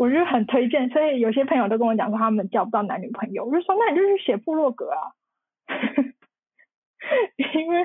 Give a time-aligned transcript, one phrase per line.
[0.00, 5.12] 我就很推荐，所以有些朋友都跟我讲说他们交不到男女朋友，我就说那你就去写部落格啊，
[7.36, 7.84] 因为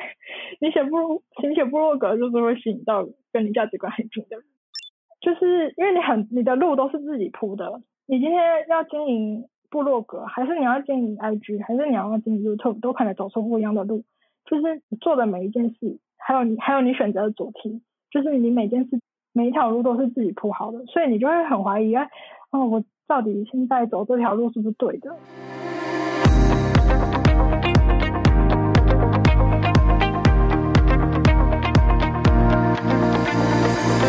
[0.62, 4.46] 你写部落你写部落格就是会吸引到跟你价值观很近的人，
[5.20, 14.06] 就是因为你很你的路都是自己铺的，你今天要经营部落格，还是你要经营 IG，还是你要经营 YouTube，都可能走出不一样的路，
[14.46, 19.02] 就是你做的每一件事，还有你还有你选择的主题，就是你每件事。
[19.38, 22.06] 每一条路都是自己铺好的，所以你就会很怀疑啊，
[22.52, 25.12] 哦，我到底现在走这条路是不是对的？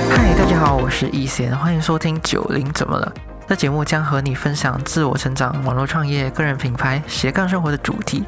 [0.08, 3.12] 嗨，大家好，我是易贤，欢迎收听九零怎么了？
[3.48, 8.22] 这节目将和你分享自我成长、网络创业、个人品牌、斜杠生活的主题，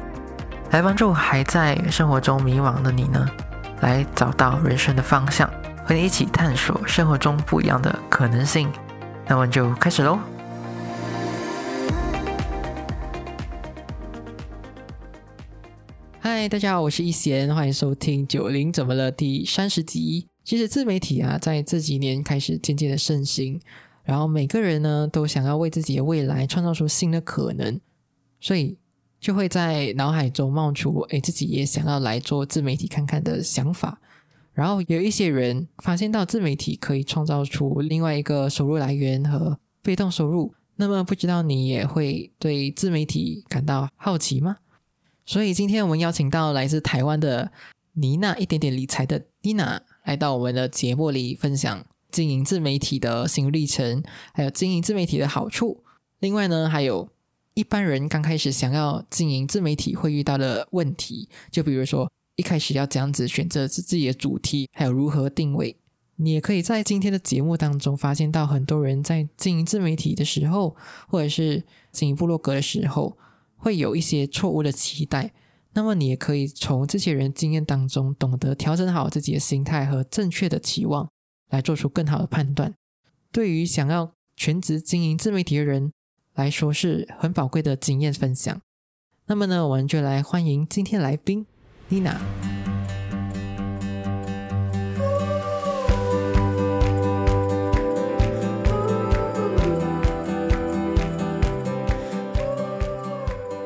[0.71, 3.25] 来帮助还在生活中迷惘的你呢，
[3.79, 5.49] 来找到人生的方向。
[5.89, 8.71] 和你一起探索生活中不一样的可能性，
[9.27, 10.19] 那我们就开始喽。
[16.19, 20.27] 嗨，大家好，我是一贤，欢迎收听《九零怎么了》第三十集。
[20.43, 23.59] 其实自媒体啊，在这几年开始渐渐的盛行，
[24.03, 27.81] 然后每个人呢都想要为自己的未来创造出新的可能，
[28.39, 28.77] 所以
[29.19, 33.99] 就会在脑海中冒出，哎，自己也想要来做自媒体看看的想法。
[34.59, 44.57] 然后有一些人发现到自媒体可以创造出另外一个收入来源和被动收入，那么不知道你也会对自媒体感到好奇吗？
[45.25, 47.49] 所以今天我们邀请到来自台湾的
[47.93, 55.85] 妮娜一点点理财的妮娜来到我们的节目里分享经营自媒体的心路历程，还有经营自媒体的好处。
[56.19, 57.07] 另外呢，还有
[57.53, 62.11] 一般人刚开始想要经营自媒体会遇到的问题，就比如说。
[62.39, 65.75] 一开始要这样子选择自己的主题，还有如何定位，
[66.15, 70.73] 你也可以在今天的节目当中发现到很多人在经营自媒体的时候，
[71.09, 73.17] 或者是经营部落格的时候，
[73.57, 75.33] 会有一些错误的期待。
[75.73, 81.09] 那么你也可以从这些人经验当中，懂得调整好自己的心态和正确的期望，
[81.49, 82.73] 来做出更好的判断。
[83.33, 85.91] 对于想要全职经营自媒体的人
[86.35, 88.61] 来说，是很宝贵的经验分享。
[89.25, 91.45] 那么呢，我们就来欢迎今天来宾。
[91.91, 92.11] 妮娜，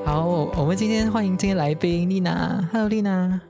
[0.05, 0.25] 好，
[0.57, 2.65] 我们今天欢迎今天来宾丽娜。
[2.71, 3.41] Hello，丽娜。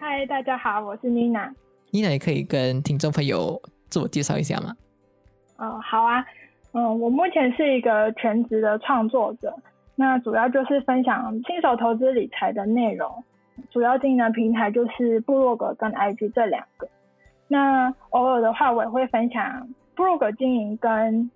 [0.00, 1.54] 嗨，大家好，我是妮娜。
[1.92, 4.74] 妮娜也可以跟听众朋友自我介绍一下吗？
[5.58, 6.24] 哦，好啊。
[6.72, 9.54] 嗯，我目前是一个全职的创作者，
[9.94, 13.24] 那主要就是分享新手投资理财的内容。
[13.70, 16.88] 主要经营的平台就是部落格跟 IG 这两个。
[17.46, 21.30] 那偶尔的话，我也会分享部落格经营跟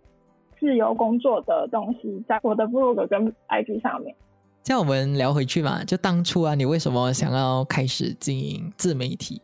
[0.59, 4.15] 自由工作的东西，在我的部落格跟 IG 上面。
[4.62, 9.41] 这样我们聊回去嘛，就当初啊，你为什么想要开始经营自媒体？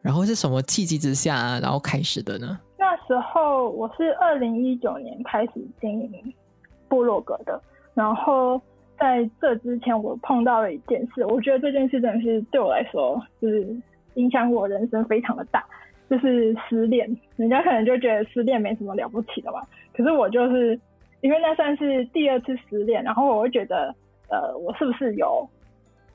[0.00, 2.58] 然后是什么契机之下，然后开始的呢？
[2.78, 6.34] 那时候我是二零一九年开始经营
[6.88, 7.60] 部落格的，
[7.94, 8.60] 然后。
[8.98, 13.66] 在这之前，我碰到了一件事，我觉得这件事真的是对我来说，就是
[14.14, 15.64] 影响我人生非常的大，
[16.08, 17.08] 就是失恋。
[17.36, 19.60] 人家可能就觉得失恋没什么了不起的嘛，
[19.94, 20.78] 可是我就是
[21.20, 23.94] 因为那算是第二次失恋，然后我会觉得，
[24.28, 25.48] 呃，我是不是有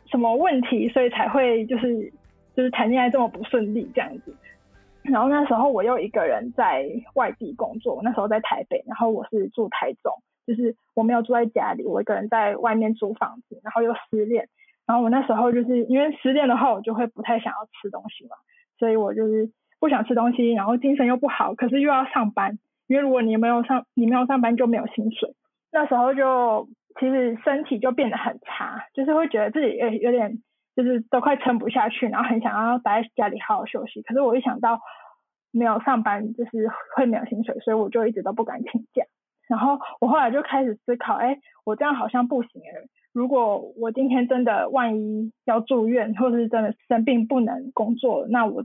[0.10, 2.12] 什么问题，所以才会就是
[2.56, 4.34] 就是谈恋爱这么不顺利这样子。
[5.04, 10.14] 然后那时候我又一个人在外地工作，那时候在台北，然后我是住台中。
[10.46, 14.48] 就是我没有住在家里，我一个人在外面租房子，然后又失恋，
[14.86, 18.36] 然后我那时候就是因为失恋的话，我就会不太想要吃东西嘛，
[18.78, 19.50] 所以我就是
[19.80, 22.58] 不想吃东西，然后精神又不好，可是又要上班，
[22.88, 25.34] 因为如果你没有上，你没有上班就没有薪水，
[25.72, 26.68] 那时候就
[27.00, 30.42] 其实身体就变得很差，就是会觉得自己有有点
[30.76, 34.80] 就是都快撑不下去，然后很想要待在家里好好休息，可是我一想到
[35.52, 39.04] 没有上班就是会没有薪水，所以我就一直都不敢请假。
[39.52, 42.88] 然后我后来就开始思考，哎，我这样好像不行哎。
[43.12, 48.64] 如果我今天真的万一要住院，或者是真的生病不能工作，那我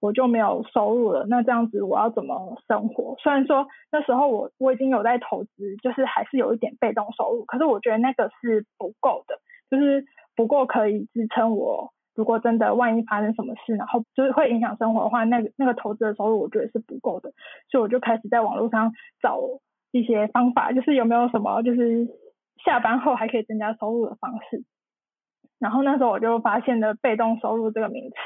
[0.00, 1.24] 我就没有收入了。
[1.30, 3.16] 那这样子我要怎么生活？
[3.22, 9.38] 虽然说那时候我我已经有在投资，就是还是有一点被动收入，可是我觉得那个是不够的，
[9.70, 10.04] 就是
[10.36, 11.94] 不够可以支撑我。
[12.14, 17.32] 如果真的万一发生什么事，然后就是会影响生活的话，那个那个投资的收入我觉得是不够的。
[17.70, 18.92] 所以我就开始在网络上
[19.22, 19.40] 找。
[19.90, 22.08] 一些方法，就是有没有什么就是
[22.64, 24.64] 下班后还可以增加收入的方式。
[25.58, 28.16] 然后那时候我就发现了被动收入这个名词，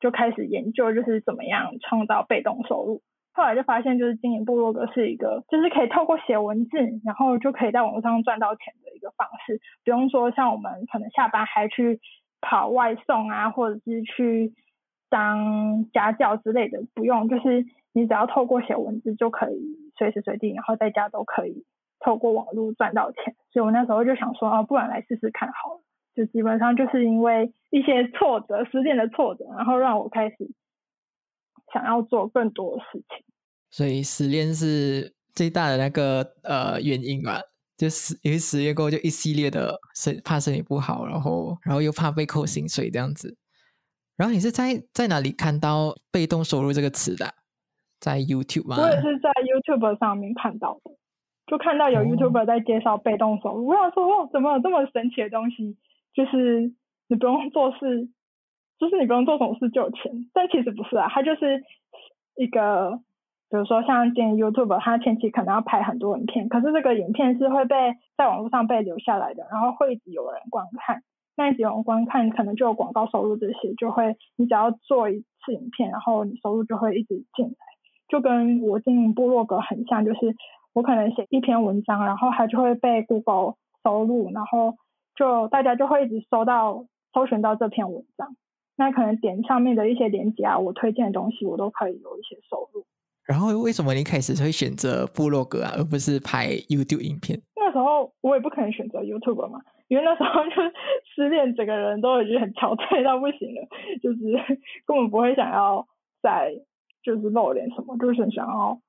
[0.00, 3.02] 就开始研究就是怎么样创造被动收入。
[3.36, 12.00] 后来就发现，就是经营部落格是一个，就是可以透过写文字，然后就可以在网络上赚到钱的一个方式，不用说像我们可能下班还去
[12.40, 14.52] 跑外送啊，或者是去
[15.10, 21.64] 当家教之类的，不用，就是你只要透过写文字就可以随时随地，然后在家都可以
[22.00, 23.36] 透过网络赚到钱。
[23.52, 25.82] 所以我那时候就想说，哦，不然来试试看好了。
[26.14, 30.36] 就基本上就是因为一些挫折，失恋的挫折，然后让我开始。
[31.72, 33.24] 想要做更多的事情，
[33.68, 37.40] 所以失恋是最大的那个呃原因吧。
[37.76, 43.36] 就是因为失恋过后就一系列的身怕身体不好，然后然后又怕被扣薪水这样子。
[44.16, 47.34] 然后你是在在哪里看到被动收入这个词的？
[48.04, 48.76] 在 YouTube 吗？
[48.78, 50.90] 我也是在 YouTube 上面看到的，
[51.46, 55.78] 就看到有 YouTuber 在介绍被动收入，我想说哇，怎么有这么神奇的东西？
[56.12, 56.74] 就是
[57.08, 58.10] 你不用做事。
[58.76, 61.62] 就是你不用做什么事就有钱，但其实不是啊，它就是
[62.34, 62.98] 一个，
[63.48, 71.02] 比如说像建 YouTube，它前期可能要拍很多影片，可是这个影片是会被在网络上被留下来的，然后会一直有人观看，
[71.36, 77.54] 那一直有人观看，可能就有广告收入这些，就会你只要做一次影片，然后你收入就会一直进来，
[78.08, 80.34] 就跟我经营部落格很像，就是
[80.72, 84.74] 我可能写一篇文章，然后它就会被 Google 收录，然后
[85.14, 88.36] 就大家就会一直搜到搜寻到这篇文章。
[88.76, 92.84] 那可能点上面的一些链接啊，我推荐的东西，我都可以有一些收入。
[93.24, 97.40] 然后为什么你开始会选择部落格啊，而不是拍 YouTube 影片？
[97.56, 100.56] 那时候我也不可能选择 YouTube 嘛，因为那时候就
[101.14, 103.66] 失恋，整个人都已经很憔悴到不行了，
[104.02, 104.18] 就是
[104.84, 105.86] 根本不会想要
[106.20, 106.52] 再
[107.04, 108.80] 就是露脸什么，就是想要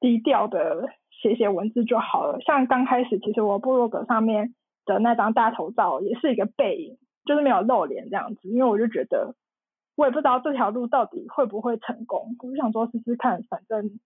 [0.00, 2.38] 低调的写写文字就好了。
[2.42, 4.54] 像刚开始，其实我部落格上面
[4.84, 6.98] 的那张大头照也是一个背影。
[7.24, 9.36] 就是没有露脸这样子，因为我就觉得
[9.94, 14.00] 我也不知道这条路到底会不会成功，我就想说试试看，反正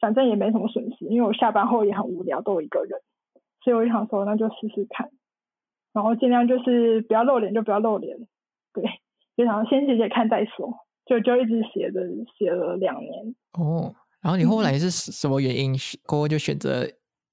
[0.00, 3.00] 反正也没什么损失，因为我下班后也很无聊，都一个人，
[3.62, 5.10] 所以我就想说那就试试看，
[5.92, 8.18] 然后尽量就是不要露脸就不要露脸，
[8.72, 8.82] 对，
[9.36, 10.74] 就想先写写看再说，
[11.08, 12.00] 就就一直写着
[12.36, 13.34] 写了两年。
[13.58, 15.74] 哦，然后你后来是什么原因
[16.06, 16.86] 过后就选择？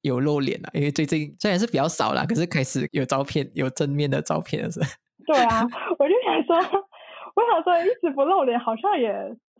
[0.05, 4.79] 有露脸了，因为最近虽然是比较少啦，可是开始有照片，有正面的照片了，是。
[5.25, 5.65] 对啊，
[5.97, 6.55] 我就想说，
[7.33, 9.11] 我想说一直不露脸，好像也，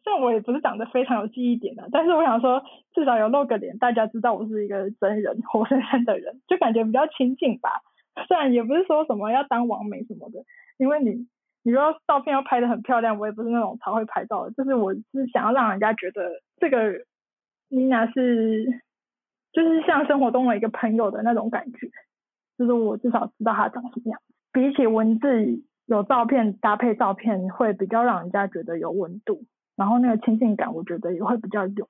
[0.04, 2.62] 虽然我也不是长得非常有记忆点的，但是我想说
[2.94, 7.82] 至少有露个脸，大家知道我是一个真人，活生生的人，就感觉比较亲近吧。
[8.28, 10.46] 虽然也不是说什么要当完美什么的，
[10.78, 11.26] 因为你
[11.66, 16.32] 你说照片要拍的很漂亮，我也不是那种超会拍照的，就是我是想要让人家觉得
[16.62, 16.94] 这个
[17.68, 18.82] 妮娜是。
[19.56, 21.90] 就是像生活中的一个朋友的那种感觉，
[22.58, 24.20] 就是我至少知道她长什么样。
[24.52, 29.46] 比起文字，有照片搭配照片会比较让人家觉得有温度，
[29.78, 31.88] 然后那个亲近感，我觉得也会比较有，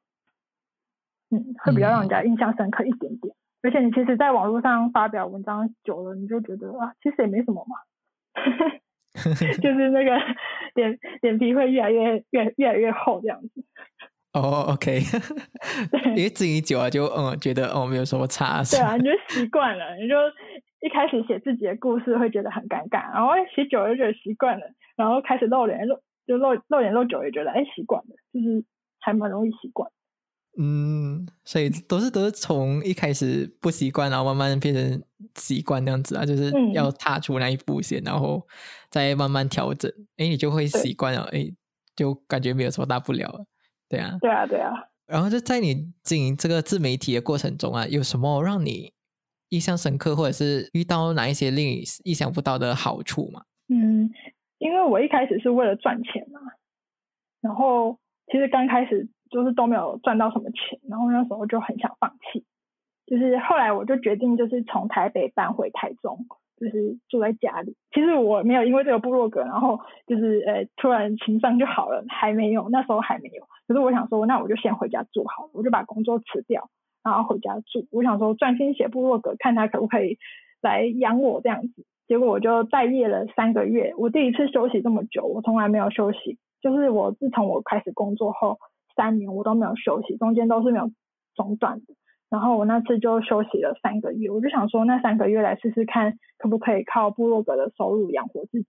[1.31, 3.35] 嗯，会比较让人家印象深刻一点点。
[3.63, 7.77] 而且你其实，在网络上发表文章久了，你就觉得啊，其实也没什么嘛，
[9.61, 10.11] 就是那个
[10.75, 13.63] 脸脸皮会越来越越越来越厚这样子。
[14.33, 14.99] 哦，OK，
[16.15, 20.15] 因为自己久了就嗯觉得哦没有什么差，对啊， 你就习惯了，你就
[20.81, 24.65] 一开始写自己的故事会觉得很尴尬，然后写久了就觉得习惯了，
[24.97, 28.65] 然后开始露脸露就露露脸露久也觉得哎习惯了，就是
[28.99, 29.89] 还蛮容易习惯。
[30.57, 35.03] 嗯，所以都是都是从一开始不习惯，然后慢慢变成
[35.35, 38.41] 习惯那样子啊，就是要踏出那一步先，然后
[38.89, 41.51] 再慢慢调整，哎你就会习惯了，哎
[41.95, 43.45] 就感觉没有什么大不了了。
[43.89, 44.71] 对啊，对啊，对啊。
[45.05, 48.91] 然后就在你经营这个自媒体的过程中啊，有什么让你
[49.49, 53.43] 印象深刻，或者是遇到哪一些令你意想不到的好处吗？
[53.67, 54.09] 嗯，
[54.57, 56.39] 因为我一开始是为了赚钱嘛，
[57.41, 57.99] 然后
[58.31, 62.43] 其实刚开始就是都没有赚到什么钱，然后那时候就很想放弃，
[63.05, 66.25] 就是后来我就决定就是从台北搬回台中。
[66.57, 69.77] 就是住在家里，其实我没有因为这个部落格，然后
[70.07, 73.43] 就是呃突然情商就好了，还没有，那时候还没有。
[73.67, 76.69] 可是我想说，那我就先回家住好了，我就把工作辞掉，
[77.03, 77.85] 然后回家住。
[77.91, 80.17] 我想说专心写部落格，看他可不可以
[80.61, 81.85] 来养我这样子。
[82.07, 86.37] 结果我就待业了三个月，我第一次休息这么久，我从来没有休息。
[86.61, 88.59] 就是我自从我开始工作后
[88.95, 90.89] 三年，我都没有休息，中间都是没有
[91.35, 91.93] 中断的。
[92.29, 98.67] 然后我那次就休息了三个月，我就想说那三个月来试试看，可不可以靠部落格的收入养活自己。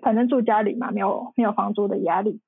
[0.00, 2.40] 反正住家里嘛，没有没有房租的压力。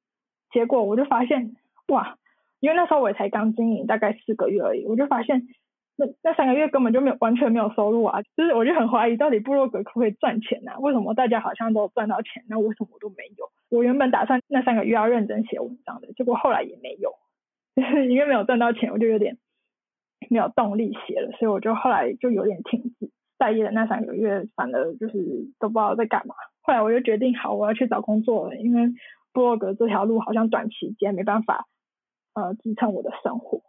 [0.51, 1.55] 结果我就发现，
[1.89, 2.17] 哇，
[2.61, 5.47] 因为那时候我也才刚经营大概四个月而已，我就发现
[5.97, 10.79] 那那三个月根本就没有完全没有收入啊，就是我就很怀疑到底部落格可不可以赚钱啊？
[10.79, 13.51] 为什么大家好像都赚到钱，那为什么我都没有？
[13.69, 17.13] 我原本打算那三个月要认真写文章的，结果后来也没有。
[18.09, 19.37] 因为没有赚到钱，我就有点
[20.31, 23.11] 没有动力写了，所以我就后来就有点停止。
[23.37, 26.37] 待业的那三个月，反而就是都不知道在干嘛。
[26.63, 28.93] 后来我就决定，好，我要去找工作了，因为
[29.33, 31.67] 部落格这条路好像短期间没办法
[32.35, 33.61] 呃支撑我的生活。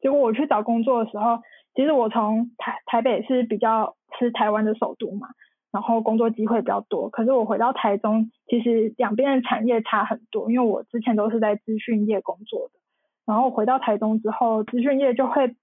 [0.00, 1.38] 结果我去找工作的时候，
[1.74, 5.28] 其实我从台台北是比较是台湾的首都嘛，
[5.72, 7.08] 然后工作机会比较多。
[7.10, 12.78] 可是我回到台中，其实两边的产业差很多，因为我之前都是在资讯业工作的，
[13.26, 15.56] 然后回到台中之后，资讯业就会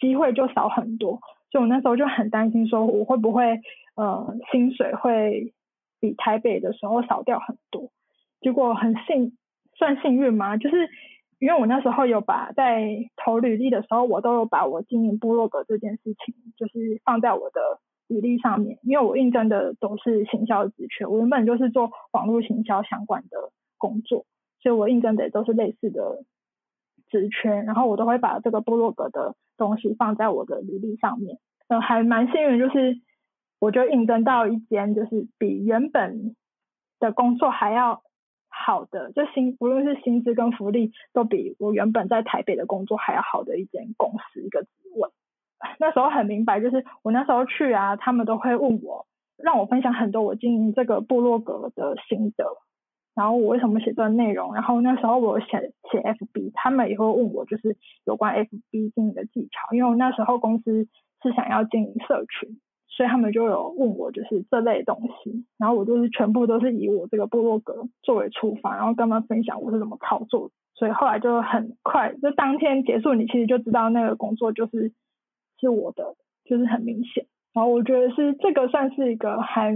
[0.00, 1.20] 机会就少很多。
[1.52, 3.60] 所以我那时候就很担心，说我会不会
[3.94, 5.54] 呃薪水会
[6.00, 7.90] 比台北的时候少掉很多。
[8.40, 9.38] 结果很幸
[9.78, 10.56] 算幸运吗？
[10.56, 10.88] 就是
[11.38, 17.60] 因为我那时候有把在投履历的时候，我都有把我经营部落格这件事情，就是放在我的
[18.08, 18.78] 履历上面。
[18.82, 24.26] 因为我应征的都是行销职缺，我原本就是做网络行销相关的工作，
[24.60, 26.24] 所以我应征的也都是类似的
[27.08, 29.34] 职缺，然后我都会把这个部落格的。
[29.58, 33.00] 东西放在我的履历上面，呃，还蛮幸运，就是
[33.58, 36.36] 我就应征到一间就是比原本
[36.98, 38.02] 的工作还要
[38.50, 45.08] 好的，就薪无论是薪资跟福利都比我原本在台北的工作还要好的一间公司一个职位。
[45.80, 52.44] 那时候很明白，就是我那时候去啊，他们都会问我，让我分享很多我经营这个部落格的心得。
[53.14, 54.52] 然后我为什么写这个内容？
[54.52, 60.86] 然后那时候我写写 FB，他们也会问我就是有关 FB 经营的技巧，因为我那时候公司
[61.22, 65.46] 是想要经营社群，所以他们就有问我就是这类东西。
[65.56, 70.50] 然后我就是全部都是以我这个部落格作为出发，然后跟他们分享我是怎么操作。
[70.74, 74.92] 所以后来就很快，就当天结束，你其实就知道那个工作就是
[75.60, 76.04] 是我的，
[76.44, 77.26] 就是很明显。
[77.52, 79.72] 然后我觉得是这个算是一个还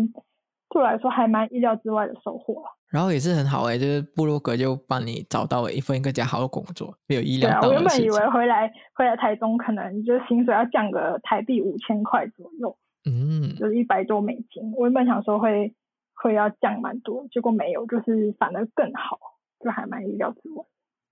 [0.68, 2.76] 对我来说还蛮意料之外的收获了。
[2.90, 12.76] 然后也是很好哎，就是布洛格就帮你找到了一份更加好的工作，没有意料我原本以为回来回来台中可能就薪水要降个台币五千块左右，
[13.08, 14.72] 嗯，就是一百多美金。
[14.76, 15.72] 我原本想说会
[16.14, 19.18] 会要降蛮多，结果没有，就是反而更好，
[19.64, 20.64] 就还蛮意料之外。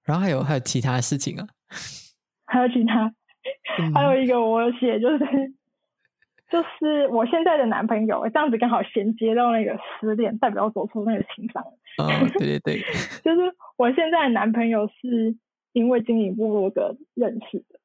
[0.05, 1.47] 然后还有还有其他的事情啊？
[2.45, 3.15] 还有其他，
[3.95, 5.25] 还有一个我写就是。
[6.51, 11.63] 就是我现在的男朋友，这样子刚好衔接到那个失恋，代表走出那个情伤。
[11.99, 12.81] 哦，对对对，
[13.23, 15.37] 就是我现在的男朋友是
[15.75, 17.79] 因为经营部落格认识的。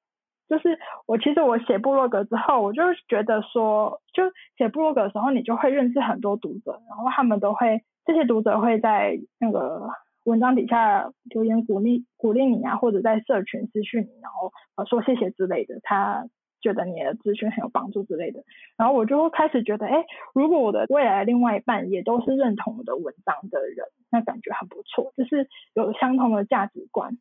[0.48, 4.24] 就是我其实我写部落格之后，我就觉得说，就
[4.58, 9.90] 写部落格的时候，你就会认识很多读者，然后他们都会这些读者会在那个
[10.24, 15.80] 文章底下留言鼓励鼓励你啊，或者在社群私讯你，然后呃说谢谢之类的。
[15.84, 16.28] 他。
[16.64, 18.42] 觉得你的资讯很有帮助之类的，
[18.78, 27.18] 然后我就开始觉得，哎，如果我的未来另外一半也都是认同我的文章的人，那感觉很不错，就是有相同的价值观，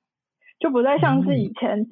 [0.61, 1.89] 就不再像是以前，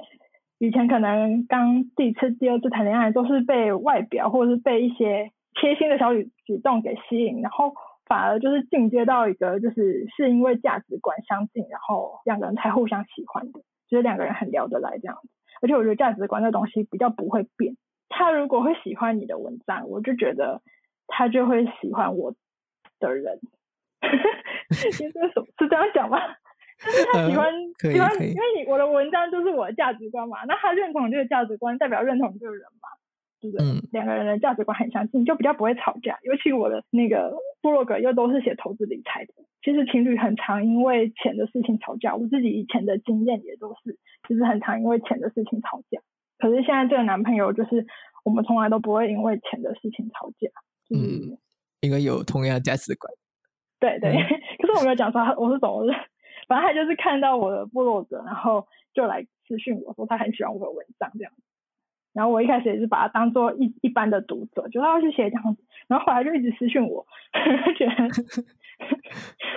[0.61, 7.75] 以前可能刚第一次、第二次谈恋爱都是被外表或者是被一些贴心的小举举动给吸引，然后
[8.11, 15.29] 反而就是进阶到一个就是是因为价值观相近，然后两个人才互相喜欢的，就是两个人很聊得来这样子。
[15.63, 17.77] 而且我觉得价值观这东西比较不会变。
[18.09, 20.61] 他如果会喜欢你的文章，我就觉得
[21.07, 22.35] 他就会喜欢我
[22.99, 23.39] 的人。
[24.75, 25.13] 是是
[25.69, 26.19] 这样讲吗？
[26.83, 30.39] 就是他喜欢喜欢，因为你我的文章就是我的价值观嘛。
[30.49, 32.89] 那他认同这个价值观，代表认同这个人嘛？
[33.41, 33.65] 对不对？
[33.93, 36.19] 两个人的价值观很相近，就比较不会吵架。
[36.23, 42.15] 尤其我的那个部落格又都是写投资理财的，其实情侣很常因为钱的事情吵架。
[42.15, 46.01] 我自己以前的经验也都是，其实很常因为钱的事情吵架。
[46.39, 47.87] 可是现在这个男朋友就是
[48.25, 50.49] 我们从来都不会因为钱的事情吵架。
[50.95, 51.39] 嗯，
[51.81, 53.13] 因为有同样的价值观。
[53.79, 54.13] 对 对，
[54.61, 55.87] 可是我没有讲说我是怎么，
[56.49, 61.33] 反正他就是看到我的部落格，然后就来私讯我说他很喜欢我的文章这样。
[62.13, 67.07] 然后我一开始也是把他当做一一般的读者，就他要去写这样子，然后后来就一直私讯我，
[67.79, 67.93] 觉得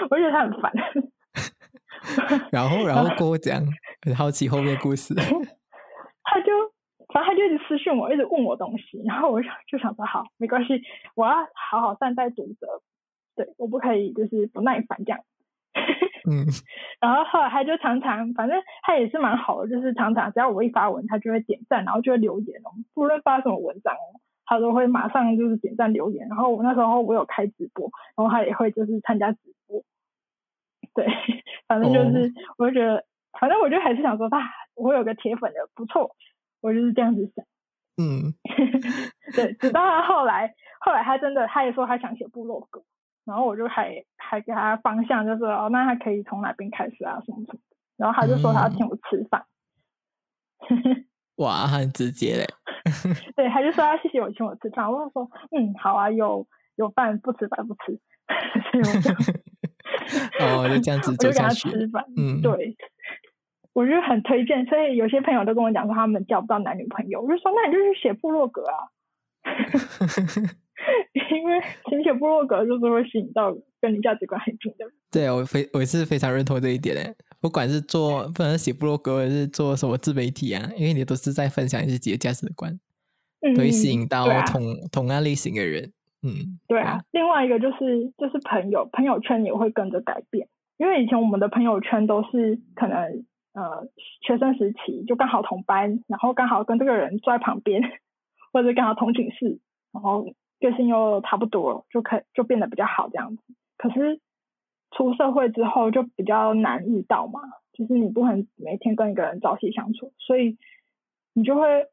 [0.10, 0.72] 我觉得他很烦。
[2.52, 3.64] 然后，然后跟我讲，
[4.06, 5.16] 很好奇后面故事。
[6.26, 6.52] 他就
[7.14, 10.82] 反正他就一直私讯我，一直问我东西，然后我就就想说好，没关系，
[11.16, 12.82] 我要好好善待读者，
[13.36, 15.20] 对我不可以就是不耐烦这样。
[16.30, 16.46] 嗯，
[17.02, 22.72] 然后后来他就常常，反正他也是蛮好的，就是常常只要我一发文，他就会点赞，然后就会留言哦。
[22.94, 26.28] 不论发什么文章哦，他都会马上就是点赞留言。
[26.30, 29.84] 然后我那时候我有开直播，然后他也会就是参加直播。
[30.96, 31.08] 对，
[31.68, 33.04] 反正就是我就觉得，
[33.40, 34.40] 反正我就还是想说，他
[34.76, 36.16] 我有个铁粉的不错，
[36.62, 37.46] 我就是这样子想。
[37.98, 38.34] 嗯，
[39.36, 42.82] 对，直到他后来，后来他真的他也说他想写部落格。
[43.26, 47.60] 然后我就还还给他方向，就是哦，那他可以从哪边开始啊，什么什么。
[47.98, 49.46] 然后他就说他要请我吃饭。
[51.36, 52.46] 哇，很直接嘞。
[53.36, 54.92] 对，他就说他谢谢我请我吃饭。
[54.92, 58.00] 我就说嗯，好啊，有有饭不吃白不吃。
[60.42, 62.04] 哦，就这样子我就给他吃饭。
[62.18, 62.76] 嗯，对。
[63.74, 68.78] 我就很推荐，所以有些朋友都跟我讲说他们交不到男女朋友，我就说那你就去写部落格啊，
[71.32, 74.94] 因为写写部落格就是会吸引到跟你价值观很近的人。
[75.12, 82.80] 对我非我是非常认同这一点的，不管是做不管是写部落格，还是做什么自媒体啊，因为你都是在分享你自己的价值观，
[83.58, 84.62] 会吸引到同
[84.92, 85.92] 同样类型的人。
[86.24, 87.02] 嗯，对啊。
[87.12, 93.26] 另外一个就是就是朋友朋友圈也会跟着改变，因为以前我们的朋友圈都是可能。
[93.54, 93.88] 呃，
[94.26, 97.84] 学生时期就刚好同班，然后刚好跟这个人坐在旁边，
[98.52, 99.60] 或者刚好同寝室，
[99.92, 100.26] 然后
[100.70, 103.44] 个性又差不多，就可就变得比较好这样子。
[103.78, 104.20] 可是
[104.92, 107.42] 出社会之后就比较难遇到嘛，
[107.74, 110.58] 就是你不可能每天跟一个人朝夕相处，所以
[111.34, 111.88] 你就会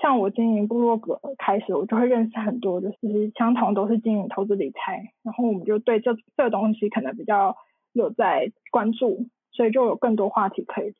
[0.00, 7.56] 像我经营部落格开始，我就会认识很多，就是相同都是经营投资理财，然后我们就对这这个东西可能比较
[7.92, 10.94] 有在关注，所以就有更多话题可以聊。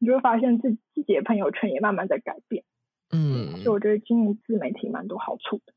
[0.00, 2.62] 你就会发现自自己的朋友圈也慢慢在改变，
[3.12, 5.72] 嗯，所以我觉得经营自媒体蛮多好处的。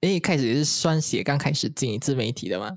[0.00, 2.70] 哎，一开始也是算写刚开始经营自媒体的吗？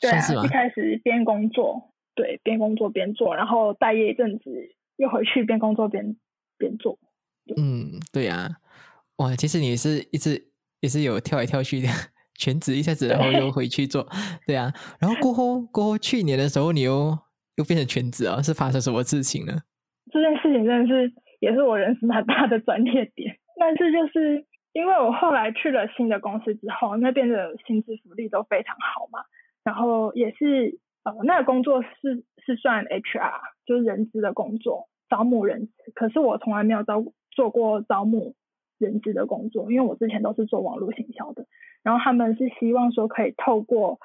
[0.00, 4.50] 对啊，一开始边工作，对，边工作边做，然后待业一阵子，
[4.96, 6.16] 又回去边工作边
[6.58, 6.98] 边做。
[7.56, 8.48] 嗯，对呀，
[9.16, 10.48] 哇，其实你是一直
[10.80, 11.88] 也是有跳来跳去的，
[12.38, 14.06] 全职一下子，然后又回去做，
[14.46, 17.16] 对啊，然后过后过后去年的时候，你又
[17.56, 19.62] 又变成全职啊，是发生什么事情呢？
[20.12, 29.20] 这件事情真的是也是我人生蛮大的转捩点，但是就是因为我后来去了新的公司之后，那边的薪资福利都非常好嘛，
[29.64, 38.34] 然后也是呃那个工作是是算 HR，就是人资的工作，招募人资，可是我从来没有招做过招募
[38.76, 41.46] 人资的工作，因为我之前都是做网络行销的，
[41.82, 43.98] 然后他们是希望说可以透过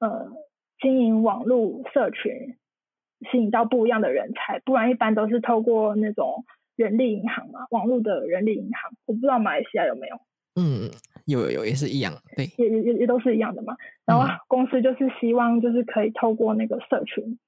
[0.00, 0.32] 呃
[0.80, 2.56] 经营网络社群。
[3.32, 6.44] 吸引到不一样的人才，不然一般都是透过那种
[6.76, 10.16] 人力银行嘛，网络的人力银行，我不知道马来西亚有没有。
[10.54, 10.88] 嗯，
[11.26, 13.76] 有有有也是一样，对，也也也也都是一样的嘛。
[14.04, 17.38] 然后公司就是希望就是可以透过那个社群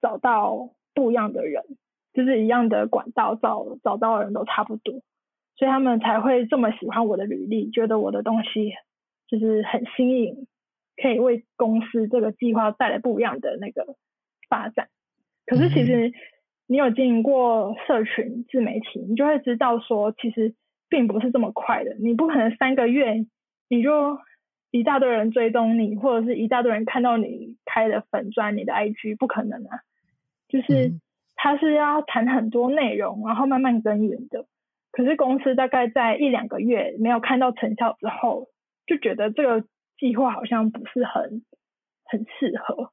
[0.00, 1.62] 找到不一样的人，
[2.12, 4.94] 就是一样的管道找找到的人都差不多，
[5.56, 8.72] 所以他们才会这么喜欢我的履历，觉得我的东西
[9.28, 10.46] 就是很新颖，
[11.02, 13.96] 可以为公司这个计划带来不一样的那个。
[14.50, 14.88] 发展，
[15.44, 16.10] 可是其实
[16.70, 20.54] 你有经营过社群自媒体，你就会知道说，其实
[20.90, 21.96] 并不是这么快的。
[21.98, 23.24] 你不可能三个月
[23.70, 24.18] 你就
[24.70, 29.80] 一大堆人追踪你，或者是一大堆人看到你开的粉钻、你的 IG，不可能啊。
[30.46, 30.92] 就是
[31.36, 34.44] 他是要谈很多内容，然后慢慢耕耘的。
[34.92, 38.48] 可是公司大概在一两个月没有看到成效之后，
[38.86, 39.66] 就觉得这个
[39.98, 41.42] 计划好像不是很
[42.04, 42.92] 很适合。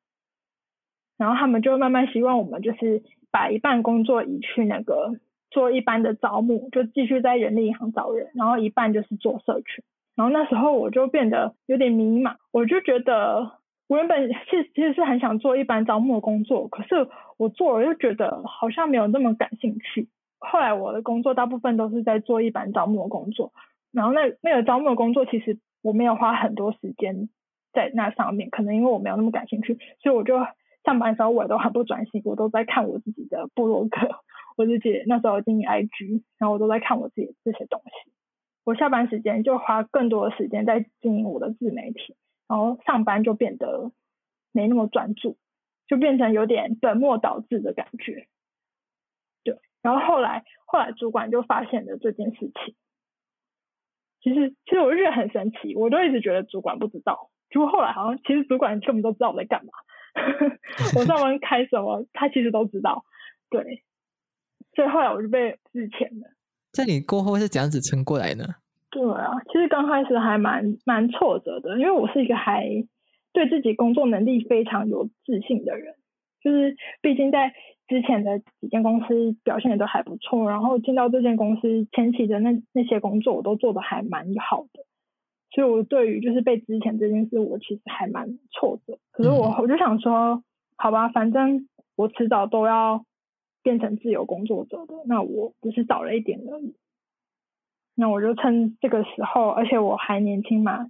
[1.18, 3.02] 然后他们就慢慢希望我们就是
[3.36, 5.20] 把一半工作移去那个
[5.52, 9.84] 做一般的招募，就继续在人力银行找人，然后一半就是做社群。
[10.16, 13.52] 然后那时候我就变得有点迷茫，我就觉得
[13.90, 20.08] 我原本其实其实是很想做一般招募的工作，可是我做了又觉得好像没有那么感兴趣。
[20.40, 23.52] 后来我的工作大部分都是在做一般招募的工作，
[23.92, 27.28] 然后那那个招募的工作其实我没有花很多时间
[27.74, 30.36] 在那上面，可能因为我没有那么感兴趣，所以我就。
[30.86, 33.98] 上班时候我都很不专心，我都在看我自己的部落格，
[34.56, 38.12] 我自己那时候经营 IG，然后我都在看我自己这些东西。
[38.64, 42.16] 我下班时间就花更多的时间在经营我的自媒体，
[42.48, 43.92] 然后上班就变得
[44.52, 45.38] 没那么专注，
[45.88, 48.28] 就变成有点本末倒置的感觉。
[49.44, 52.76] 对，然后后来后来主管就发现了这件事情。
[54.22, 59.72] 其实其实我就觉得很神奇，我都一直觉得主管不知道，结果后来好像其实主管根本都知道我在干嘛。
[60.98, 63.04] 我上班开什么，他其实都知道，
[63.50, 63.84] 对，
[64.74, 66.28] 所以后来我就被之前了。
[66.72, 68.46] 在你过后是怎样子撑过来呢？
[68.92, 72.66] 对啊，其实刚开始还蛮蛮挫折的，因为我是一个还
[73.34, 75.96] 对自己工作能力非常有自信的人，
[76.42, 77.54] 就是毕竟在
[77.90, 84.85] 之前的几间公司表现的都还不错，然后进到这间公司前期的那那些工作我都做的还蛮好的。
[85.56, 88.98] 所以，我对于就是被之前这件事，我其实还蛮挫折。
[89.14, 90.44] 可是我我就想说，
[90.76, 93.06] 好吧，反正我迟早都要
[93.64, 96.76] 变成自由工作者的，那我只是早了一点而已。
[97.96, 100.88] 那我就趁这个时候，而且我还年轻嘛，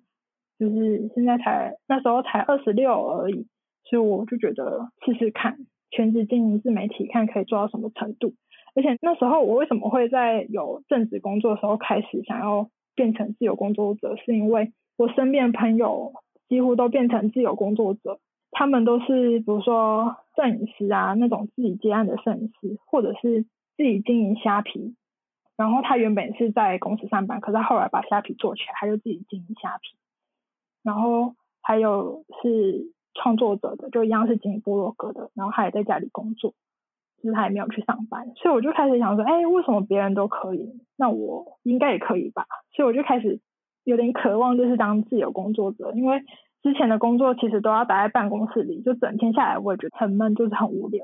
[0.58, 3.46] 就是现在才那时候才二十六而已，
[3.84, 5.60] 所以我就觉得试试看，
[5.92, 8.34] 全职经营自媒体，看可以做到什么程度。
[8.74, 16.14] 而且那时候我为什么会在有正职工作的时候开始想要变成自由工作者，是因为我身边朋友
[16.48, 18.20] 几乎都变成自由工作者，
[18.52, 23.44] 他们都是比如说摄影师啊那种自己接案的摄影师，或者是
[23.78, 24.96] 自己经营虾皮。
[25.58, 29.98] 然后他原本是在公司上班，可是他后来把虾皮做起来，他就自己经营虾皮。
[30.84, 36.54] 然后还有是创作者的，就一样是经营部落格的，然后他也在家里工作。
[37.26, 42.46] 就是他也没有去上班，所以我就开始想说，哎，为什么别人都可以，那我应该也可以吧？
[42.76, 43.40] 所以我就开始
[43.84, 45.92] 有点渴望，就是当自由工作者。
[45.96, 46.22] 因为
[46.62, 51.04] 之前的工作其实都要待在办公室里，就整天下来我也觉得很闷，就是很无聊。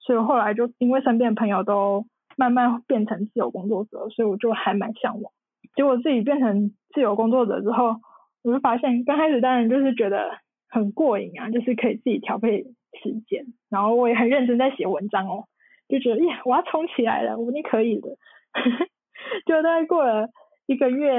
[0.00, 5.32] 所以后来就因为身边的朋友都慢慢变成自由工作者，所以我就还蛮向往。
[5.76, 7.94] 结果自己变成自由工作者之后，
[8.42, 10.32] 我就发现刚开始当然就是觉得
[10.68, 12.64] 很过瘾啊，就是可以自己调配
[13.02, 15.44] 时间，然后我也很认真在写文章哦。
[15.92, 18.08] 就觉得呀，我要冲起来了，我一定可以的。
[19.44, 20.30] 就大概过了
[20.64, 21.14] 一个月，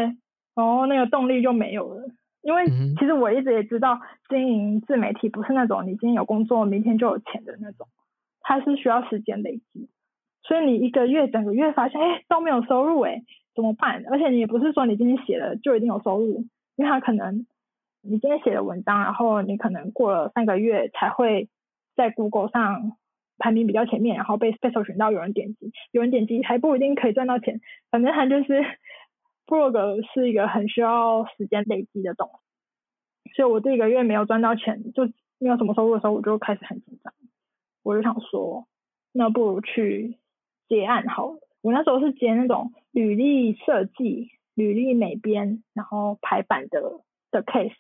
[0.55, 2.07] 然后那个动力就没有了。
[2.41, 2.65] 因为
[2.97, 7.87] 其实我一直也知道，经营自媒体不是那种你今天有工作，明天就有钱的那种，
[8.41, 9.87] 它是需要时间累积。
[10.41, 13.21] 所以你一个月、整个月发现，哎，都没有收入，哎，
[13.53, 14.03] 怎么办？
[14.09, 16.45] 而且你也不是说你今天写了就一定有收入，
[16.77, 17.45] 因为它可能
[18.01, 21.47] 你今天写的文章，然后你可能过了三个月才会
[21.95, 22.97] 在 Google 上。
[23.37, 27.59] 排名比较前面，然后被被搜寻到有人点击，有人点击还不一定可以赚到钱。
[27.91, 28.63] 反正它就是
[29.47, 32.29] blog 是一个很需要时间累积的东
[33.25, 33.31] 西。
[33.33, 35.05] 所以我这个月没有赚到钱，就
[35.39, 37.13] 没有什么收入的时候，我就开始很紧张。
[37.83, 38.67] 我就想说，
[39.11, 40.19] 那不如去
[40.69, 41.39] 接案好了。
[41.61, 47.73] 我那时候是接那种履历设计、履历美编，然后排版的的 case。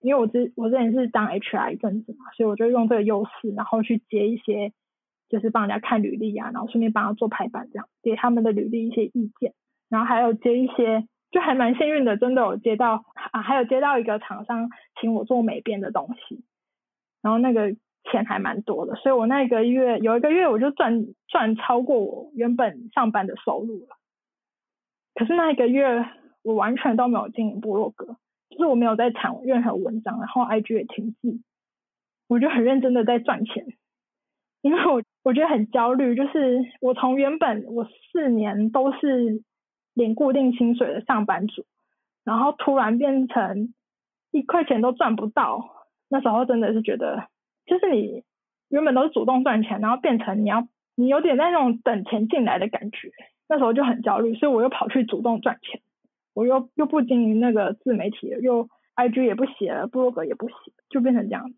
[0.00, 4.72] 因为我之我之前是当 HR 一阵子嘛，所以我就用这个优势，然后去接一些。
[5.32, 9.54] 就是帮人家看履历啊，然后顺便帮他做排版，这样给他们的履历一些意见，
[9.88, 14.68] 然后还有接一些，就还蛮幸运的，真的有接到啊，还有接到一个厂商
[15.00, 16.44] 请我做美编的东西，
[17.22, 23.96] 然后那个钱还蛮多的，所以我那个月有一个月我就赚赚超过我原本上班的收入了。
[25.14, 26.04] 可是那一个月
[26.42, 28.16] 我完全都没有经营部落格，
[28.50, 31.40] 就是我没有在产任何文章，然后 IG 也停滞，
[32.28, 33.74] 我就很认真的在赚钱。
[34.62, 39.42] 因为我我觉得很焦虑，就是我从原本我四年都是
[39.92, 41.64] 领固定薪水的上班族，
[42.24, 43.74] 然后突然变成
[44.30, 47.26] 一块钱都赚不到，那时候真的是觉得，
[47.66, 48.22] 就是你
[48.68, 53.10] 原本都是主动赚钱，然后变成你要你有点那种等钱进来的感觉，
[53.48, 55.80] 那时候就很焦虑，所以我又跑去主动赚钱，
[56.34, 60.54] 我又又不经营那个自媒体了，又 IG 也不写了，blog 也不写，
[60.88, 61.52] 就变成这样。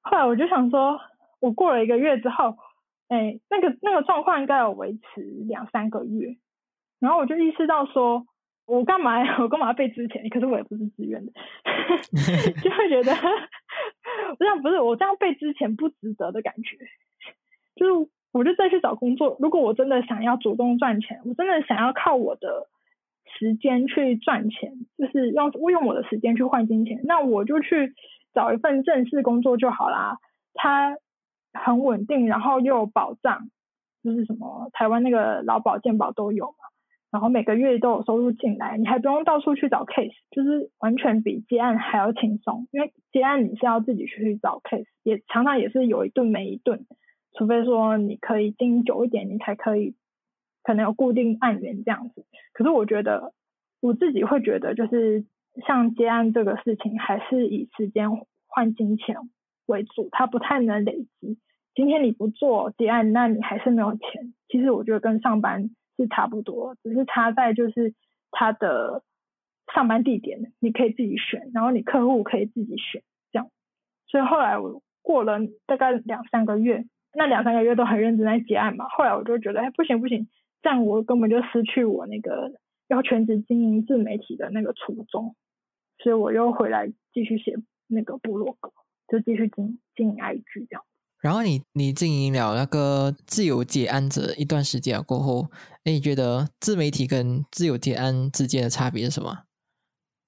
[0.00, 0.98] 后来我就想说。
[1.40, 2.56] 我过了一个月之后，
[3.08, 6.36] 哎，那个那个状况应该有维持两三个月，
[7.00, 8.26] 然后我就意识到说，
[8.66, 10.28] 我干嘛 我干嘛要被之前？
[10.28, 11.32] 可是我也不是自愿的，
[12.62, 13.12] 就会觉得
[14.38, 16.76] 这样不是我这样被之前不值得的感觉，
[17.74, 19.36] 就是我就再去找工作。
[19.40, 22.68] 如果我真的想要主动赚钱，我真的想要靠我的
[23.38, 27.94] 时间去赚钱，就是用用我的时间去换金钱，那我就去
[28.34, 30.18] 找一份正式工作就好啦。
[30.54, 30.96] 他。
[31.52, 33.48] 很稳定，然后又有保障，
[34.02, 36.68] 就是什么台湾那个劳保健保都有嘛，
[37.10, 42.68] 然后每个月都有收入进来，你还不用到处去找 case，就是完全比接案还要轻松。
[42.70, 46.86] 因为接案你是要自己去找 case，也常常也是有一顿没一顿，
[47.36, 49.94] 除非说你可以盯久一点，你才可以
[50.62, 52.24] 可能有固定案源这样子。
[52.52, 53.32] 可是我觉得
[53.80, 55.24] 我自己会觉得，就是
[55.66, 58.08] 像接案这个事情，还是以时间
[58.46, 59.16] 换金钱。
[59.70, 61.38] 为主，它不太能累积。
[61.74, 64.34] 今天你不做结案，那你还是没有钱。
[64.48, 67.94] 其实我觉得跟上班是差不多，只是差在就是
[68.30, 69.02] 它的
[69.72, 73.02] 上班地点你可以自己选，然后你客户可以自己选
[73.32, 73.48] 这样。
[74.08, 78.86] 所以后来我过了大概两三个月，那两三个月都很认真在结案嘛。
[78.88, 80.28] 后来我就觉得，哎，不行不行，
[80.62, 82.52] 这样我根本就失去我那个
[82.88, 85.36] 要全职经营自媒体的那个初衷。
[86.02, 87.56] 所以我又回来继续写
[87.86, 88.72] 那个部落格。
[89.10, 90.82] 就继续经经营 IG 这样。
[91.20, 95.50] 然后你你经营了那个自由接案者一段时间过后，
[95.84, 99.44] 哎，你觉得自媒体跟自由接案之间的差别是什么？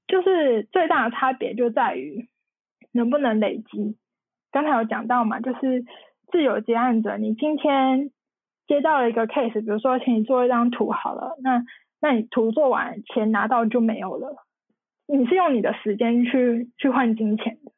[0.06, 2.28] 就是最大的差别就在于
[2.92, 3.96] 能不能累积。
[4.50, 5.82] 刚才有讲到嘛，就是
[6.30, 8.10] 自由接案者，你今天
[8.66, 11.64] 接到了一个 case，比如说请你做一张图好了，那
[12.02, 14.44] 那你图做完，钱拿到就没有了。
[15.06, 17.71] 你是用你的时间去去换金钱的。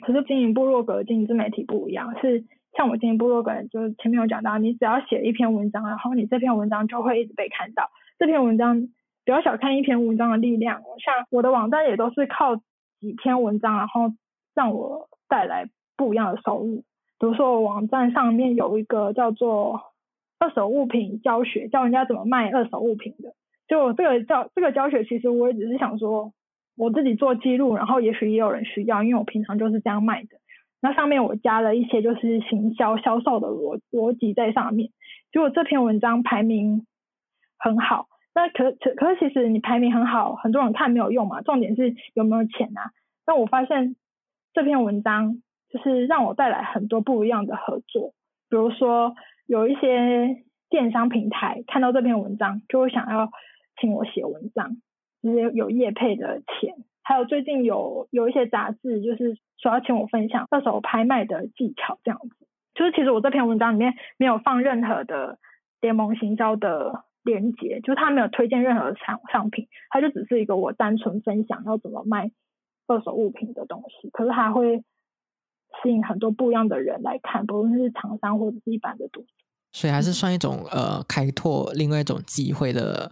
[0.00, 2.44] 可是经营部落格、经营自媒体不一样，是
[2.76, 7.90] 像我经营部落格，就是前面有讲到，你只要写一篇文章，然后你这篇文章就会一直被看到。
[8.18, 8.88] 这篇文章
[9.24, 12.56] 不要小看一篇文章的力量，像我的网站也都是靠
[13.00, 14.12] 几篇文章，然后
[14.54, 16.84] 让我带来不一样的收入。
[17.18, 19.80] 比如说我网站上面有一个叫做
[20.38, 23.34] 二手物品教学，教人家怎么卖二手物品的。
[23.68, 26.32] 就这个教这个教学，其实我也只是想说，
[26.76, 30.38] 我自己做记录，然后也许也有人需要，因为我平常就是这样卖的。
[30.82, 34.90] 那上面我加了一些就是行销销售的逻逻辑在上面，
[35.30, 36.86] 结果这篇文章排名
[37.58, 38.06] 很好。
[38.34, 42.92] 那可可可是其实你排名很好，很多人看没有用嘛，重点是有没有钱啊？
[43.26, 43.96] 那我发现
[44.54, 48.14] 这篇文章就是让我带来很多不一样的合作，
[48.48, 49.14] 比如说
[49.46, 53.30] 有一些电商平台看到这篇文章就会想要
[53.80, 54.76] 请我写文章，
[55.22, 56.74] 就是有业配的钱。
[57.02, 62.46] 还有最近有有一些杂志，就是说要请我分享二手拍卖的技巧，这样子。
[62.74, 65.38] 就是其实我这篇文章里面没有放任何的
[65.80, 72.30] 联盟行销的链接，就是他没有推荐任何产商品，他就只是一个我单纯分享要怎么卖
[72.86, 74.08] 二手物品的东西。
[74.10, 74.84] 可是他会
[75.82, 79.26] 吸引很多不一样的人来看，不论是厂商或者是一般的读者。
[79.72, 83.10] 所以还是算一种呃开拓另外一种机会的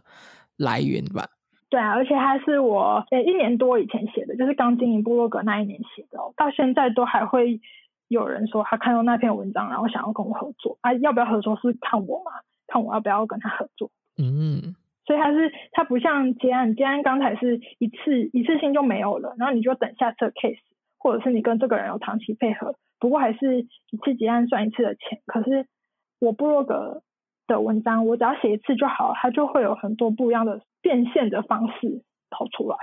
[0.57, 1.27] 来源吧。
[1.71, 7.61] 对啊，而且他是我呃一年多以前写的，就是刚经营部落格那一年写的，到现在都还会
[8.09, 12.33] 有人说他看到那篇文章，然后想要跟我合作啊，要不要合作是看我嘛，
[12.67, 13.91] 看我要不要跟他合作。
[14.17, 20.57] 嗯，所以他是他不像结案，结案刚才是一次一次性就没有了，然后你就等下次的 case，
[20.99, 25.21] 或者是你跟这个人有长期配合，不过还是一次结案算一次的钱。
[25.27, 25.67] 可是
[26.19, 27.03] 我部落格
[27.47, 30.63] 的文章，我只要写一次就好，它就会有很多不一样的。
[30.81, 32.77] 变现的方式跑出来，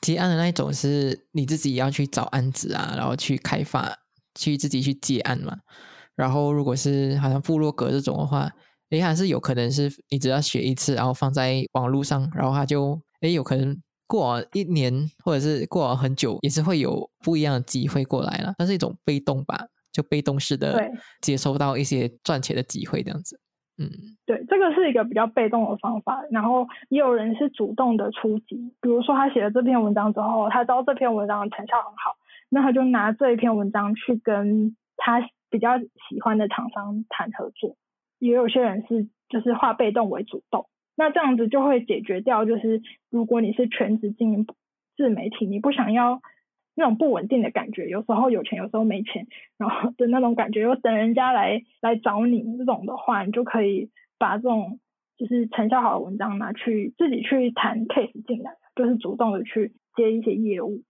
[0.00, 3.96] 接案的那一种是你自己要去找案子啊，然后去开发，
[4.34, 5.58] 去自己去接案嘛。
[6.14, 8.50] 然后如果是好像部落格这种的话，
[8.90, 18.52] 诶，还是有可能是你只要学一次，然后放在网络上，然后它就诶，有可能过一年或者是过很久，也是会有不一样的机会过来了。
[18.58, 20.78] 它是一种被动吧，就被动式的
[21.22, 23.38] 接收到一些赚钱的机会这样子。
[23.80, 23.88] 嗯，
[24.26, 32.16] 对，这个是一个比较被动的方法，然后也有人是主动的出击，比如说他写了这篇文章之后，他知道这篇文章成效很好，
[32.50, 37.76] 那他就拿这一篇文章去跟他比较喜欢的厂商谈合作。
[38.18, 44.46] 也有些人是就是化被动为主动，那这样子就会解决掉，就是如果你是全职经营
[44.96, 46.20] 自媒体，你不想要。
[46.80, 49.26] 那种不稳定的感觉，有时候有钱，有时候没钱，
[49.58, 54.80] 然后的那种感觉，又等人家来来找你这种的话，你就可以把这种
[55.18, 60.82] 就是成效好的文章拿去自己去谈 case 进来，就是主动的去接一些业务。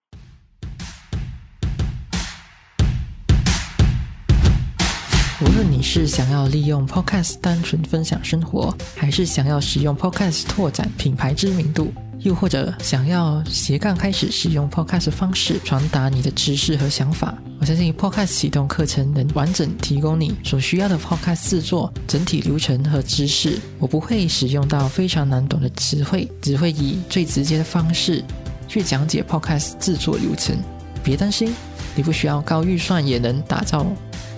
[5.43, 11.89] 无论你是想要利用 podcast 单纯分享生活，还是想要使用 podcast 拓展品牌知名度。
[12.23, 23.59] 又或者想要斜杠开始使用 Podcast 方式传达你的知识和想法，我相信 Podcast 启动课程能完整提供你所需要的 Podcast 制作整体流程和知识。
[23.79, 28.23] 我不会使用到非常难懂的词汇，只会以最直接的方式
[28.69, 30.57] 去讲解 Podcast 制作流程。
[31.03, 31.55] 别担心，
[31.95, 33.87] 你不需要高预算也能打造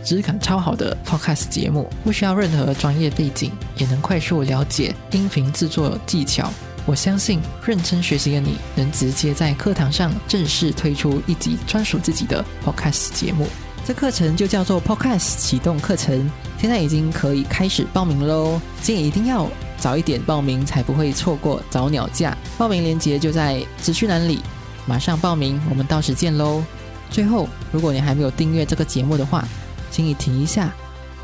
[0.04, 6.48] 质感超好的 Podcast 节目，不需要任何专业背景也能快速了解音频制作技巧。
[6.84, 13.46] 我相信认真学习的你能直接在课堂上正式推出一集专属自己的 podcast 节目。
[13.84, 18.60] 这课程就叫做 podcast 启动课程，现在已经可以开始报名喽！
[18.80, 22.36] 建议一定要早一点报名，才不会错过早鸟价。
[22.56, 24.40] 报名链接就在资讯栏里，
[24.86, 26.62] 马上报名，我们到时见喽！
[27.10, 29.44] 最后，如果你还没有订阅这个节目的话，
[29.90, 30.72] 请你停一下，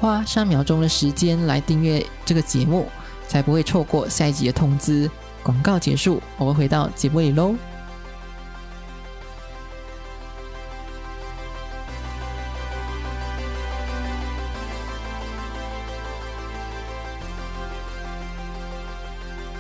[0.00, 2.88] 花三秒钟的时间来订阅这个节目，
[3.28, 5.08] 才不会错过下一集的通知。
[5.48, 7.54] 广告结束，我们回到节目里喽。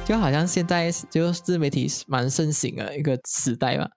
[0.04, 3.88] 就好像现在就自媒体蛮盛行的一个时代嘛，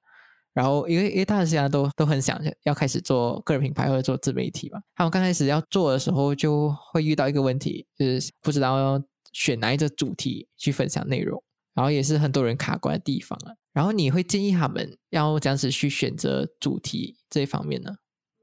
[0.54, 11.44] 然后因为因为大家都都很想要开始做个人品牌或者做自媒体嘛，他们刚开始要做的时候就会遇到一个问题，就是不知道要选哪一个主题去分享内容。
[11.74, 13.56] 然后也是很多人卡关的地方啊。
[13.74, 17.92] 然后你会建议他们要这样子去选择主题这一方面呢？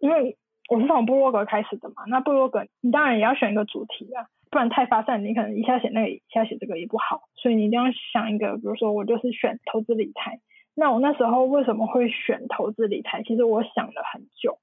[0.00, 0.36] 因为
[0.70, 7.28] 我是从部落格开始的嘛，那部落格你当然也要选一个主题啊，不然太发散，你可能一下写那个，一下写这个也不好。
[7.36, 10.40] 所以你一定要想一个，比如说我就是选投资理财。
[10.74, 13.22] 那我那时候为什么会选投资理财？
[13.22, 14.58] 其实我想了很久。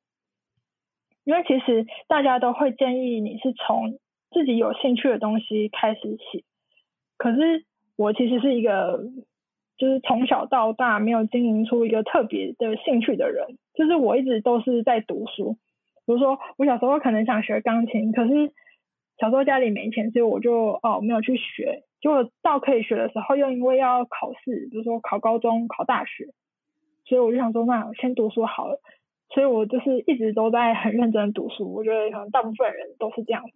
[1.25, 3.99] 因为其实大家都会建议你是从
[4.31, 6.01] 自己有兴趣的东西开始
[6.31, 6.43] 写，
[7.17, 9.03] 可是我其实是一个
[9.77, 15.57] 就是从小到大没有经营出一个特别的兴趣的人，就是我一直都是在读书。
[16.05, 18.51] 比如说我小时候可能想学钢琴，可是
[19.17, 21.83] 小时候家里没钱，所以我就哦没有去学。
[22.01, 26.27] 结果到可以学的时候，又因为要考试，比如说考高中、考大学，
[27.05, 28.79] 所以我就想说，那我先读书好了。
[29.33, 31.73] 所以我就是一直都在很认真读书。
[31.73, 33.51] 我觉得可能大部分人都是这样子。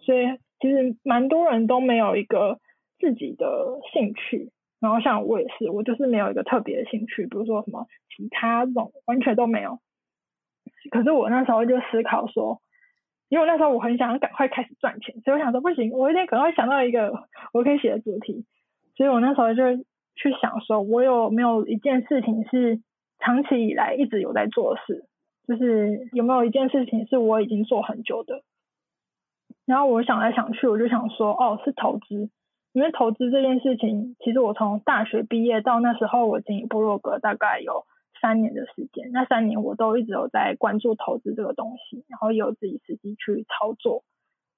[0.00, 0.26] 所以
[0.60, 2.58] 其实蛮多人都没有一个
[2.98, 4.50] 自己的兴趣。
[4.80, 9.78] 然后像我也是，我就是没有一个特别的兴趣，比如说什么其他这种，完全都没有。
[10.90, 12.60] 可是我那时候就思考说。
[13.30, 18.44] 因为那时候我很想赶快开始赚钱，所以我想说不行，我一定赶快想到一个我可以写的主题。
[18.96, 19.76] 所以我那时候就
[20.14, 22.80] 去想说，我有没有一件事情是
[23.18, 25.06] 长期以来一直有在做事，
[25.48, 28.42] 就是有没有一件事情是我已经做很久的。
[29.64, 32.28] 然后我想来想去，我就想说，哦，是投资，
[32.74, 37.86] 因为投资这件事情，其实我从大学毕业到那时候，我经营部落格大概有。
[38.22, 44.02] 三年的时间，那三年我都一直有在关注投资这个东西，然后也有自己实际去操作，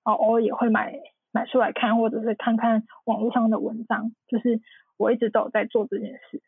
[0.05, 1.01] 然后偶尔也会买
[1.33, 4.61] 买出来看，或者是看看网络上的文章，就是
[4.99, 6.41] 我一直都有在做这件事。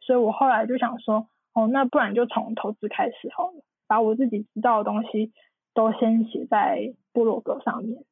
[0.00, 5.32] 所以我后来就想说，哦，那不然就从投资开始好了，把我自己知道的东西
[5.74, 8.02] 都先写在部落格上面，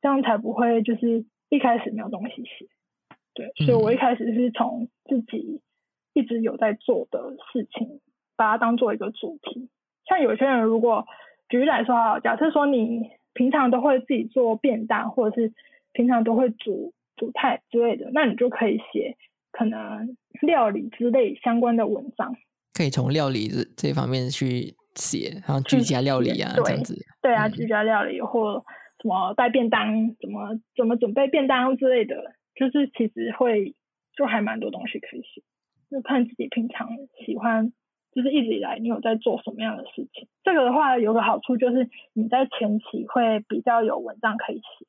[0.00, 2.66] 这样才不会就是一开始没有东西写。
[3.34, 5.60] 对，所以我一开始是从自己。
[6.18, 8.00] 一直有在做的事情，
[8.36, 9.68] 把它当做一个主题。
[10.08, 11.06] 像有些人，如果
[11.50, 15.52] 举例来说啊，假设说你平常都会自己做便当，或者是
[15.92, 19.14] 平常都会煮煮菜之类的，那你就可以写
[19.52, 22.34] 可能料理之类相关的文章。
[22.72, 26.96] 可以从料理这这方面去写，然后居家料理啊这样子。
[27.20, 28.64] 对啊，居家料理或
[29.06, 33.76] 什么带便当，怎么怎么准备便当之类的，就是其实会
[34.16, 35.42] 就还蛮多东西可以写。
[35.88, 36.88] 就看自己平常
[37.24, 37.72] 喜欢，
[38.12, 40.26] 就是一直以来你有在做什么样的事情。
[40.42, 44.86] 这个的话有个好处就是你在前期会比较有文章可以写，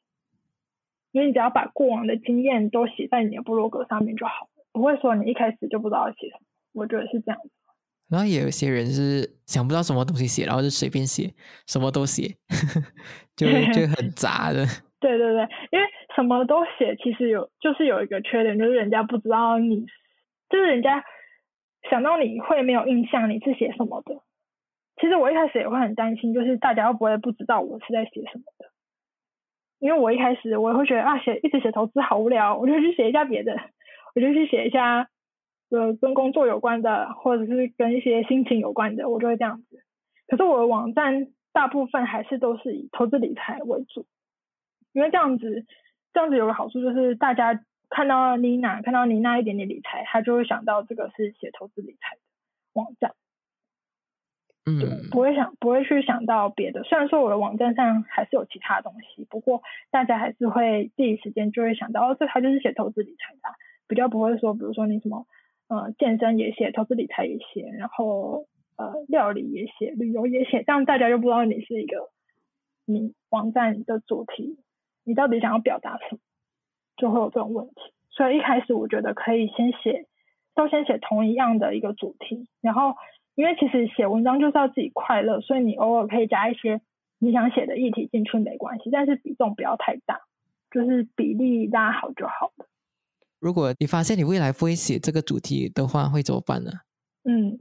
[1.11, 6.41] 因为你只要把过往的经验都写在你的部落格上面就好，不会说你一开始就不知道写什么。
[6.73, 7.51] 我觉得是这样子。
[8.09, 11.33] 然后也有些人是想不到什么东西写，然后就随便写，
[11.67, 12.35] 什么都写，
[13.35, 14.65] 就就很 杂的。
[14.99, 15.41] 对对对，
[15.71, 19.85] 因为什么都写，其实有就是有一个缺点，就是人家不知道你。
[20.49, 21.03] 就是人家
[21.89, 24.15] 想到你会没有印象你是写什么的，
[24.95, 28.65] 其实我一开始也会很担心，就是大家会不会不知道我是在写什么的？
[29.79, 33.59] 因为我一开始我也会觉得啊，写一直写投资好无聊，我就去写一下别的，
[34.15, 35.09] 我就去写一下
[35.69, 39.83] 呃跟工作有关的，或者是跟一些心情有关的，我就会这样子。
[40.27, 44.05] 可是我的网站大部分还是都是以投资理财为主，
[44.93, 45.65] 因为这样子
[46.13, 47.63] 这样子有个好处就是大家。
[47.89, 52.21] 看到妮娜，看到妮娜一点点理财，他就会想到这个是写投资理财的
[52.73, 53.13] 网站，
[54.65, 56.83] 嗯，不会想不会去想到别的。
[56.83, 63.55] 虽然说我的网站上还是有其他东西，不过大家还是会第一时间就会想到，哦，这他就是写投资理财的，
[63.87, 65.25] 比较不会说，比如说你什么
[65.67, 68.45] 呃健身也写，投资理财也写，然后
[68.77, 72.09] 呃料理也写，旅游也写，这样大家就不知道你是一个
[72.85, 74.57] 你网站的主题，
[75.03, 76.19] 你到底想要表达什么。
[76.99, 77.75] 就会有这种问题，
[78.09, 80.07] 所以一开始我觉得可以先写，
[80.55, 82.95] 都先写同一样的一个主题，然后
[83.35, 86.81] 因为其实写文章就是要自己快乐，所以你偶尔可以加一些
[87.19, 90.21] 你想写的议题进去没关系，但是比重不要太大，
[90.71, 92.65] 就是比例拉好就好了。
[93.39, 96.71] 如果你发现你未来不会写这个主题的话，会怎么办呢？
[97.23, 97.59] 嗯，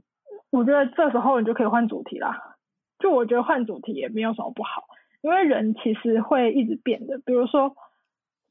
[0.49, 2.57] 我觉得这时候你就可以换主题啦。
[2.99, 4.83] 就我觉得换主题也没有什么不好，
[5.21, 7.75] 因为人其实会一直变的，比如说。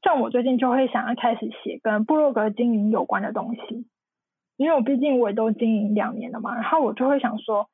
[0.03, 3.87] 像我最近就会想要开始写跟部落格经营有关的东西，
[4.55, 7.67] 因为我毕竟我也都经营两年了嘛，然后我就会想说，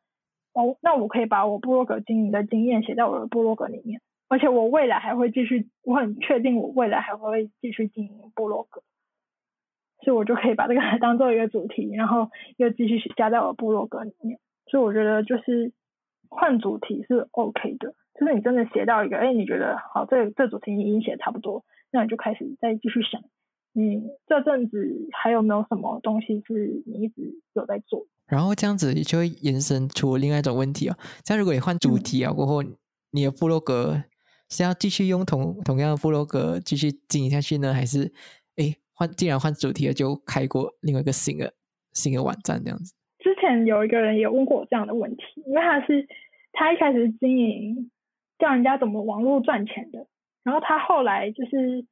[0.54, 8.82] 哦，那我可以把我部落格经营的经验写在我的部落格里面，而且我未来还会继续，我很确定我未来还会继续经营部落格，
[10.04, 14.40] 所以我就可以把这个当做一个主题，然后又继续加在我的部落格里面，
[14.70, 15.72] 所以我觉得就是
[16.30, 21.64] 换主题是 OK 的，就是你真的写到一个，哎，你觉得好，这这主题你已经写差不多。
[21.92, 23.22] 那你就开始再继续想，
[23.72, 28.08] 你这阵子还有没有什么东西是你一直有在做？
[28.26, 30.98] 然后这样子就会延伸出另外一种问题哦。
[31.24, 32.64] 像如果你换主题啊过后，
[33.12, 34.04] 你的部落格
[34.50, 38.12] 是要继续用同同样的部落格继续经营下去呢，还是
[38.56, 38.74] 哎
[39.04, 41.54] 换既然换主题了，就开过另外一个新的
[41.92, 42.96] 新的网站这样子？
[43.20, 46.08] 之前有一个人也问过我这样的问题，因为他是
[46.54, 47.92] 他一开始经营
[48.40, 50.08] 教人家怎么网络赚钱的，
[50.44, 51.86] 然后他后来就是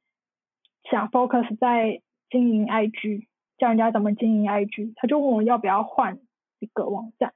[0.90, 2.00] 想 focus 在
[2.30, 3.26] 经营 IG，
[3.58, 6.18] 教人家怎么经营 IG，他就问我要不要换
[6.58, 7.34] 一个网站。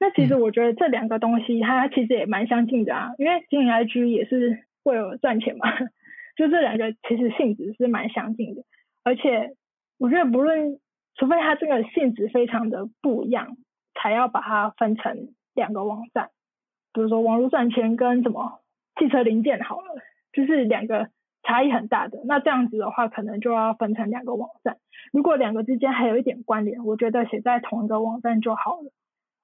[0.00, 5.66] 那其实我觉得这两个东西它其实也蛮相近的啊，因为经营 IG 也是为了赚钱嘛，
[6.38, 8.62] 就这两个其实性质是蛮相近的，
[9.02, 9.56] 而且
[9.98, 10.78] 我觉得不论，
[11.16, 13.56] 除非它这个性质非常的不一样，
[13.94, 16.30] 才要把它分成两个网站，
[16.92, 18.60] 比如说网络赚钱跟什么
[19.00, 20.00] 汽车零件好了，
[20.32, 21.08] 就是两个
[21.42, 24.76] 差异很大的，那这样子的话可能就要分成两个网站，
[25.12, 28.92] 如果两个之间还有一点关联，我觉得写在同一个网站就好了。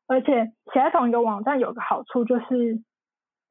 [0.07, 2.85] 而且写在同一个网站有个好处就是，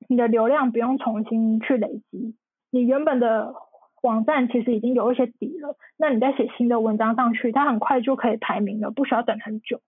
[0.07, 2.37] 你的流量不用重新去累积，
[2.73, 3.53] 你原本的
[4.01, 9.79] 网站其实已经有一些底了，那你再写新的文章上去，它很快就可以排名了，不需要等很久，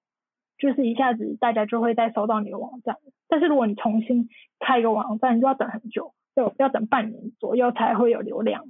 [0.59, 2.97] 就是一下子大家就会再搜到你的网站。
[3.27, 4.29] 但是如果你重新
[4.59, 8.63] 开一个网站，就要等很久，要要等半年左右才会有流量，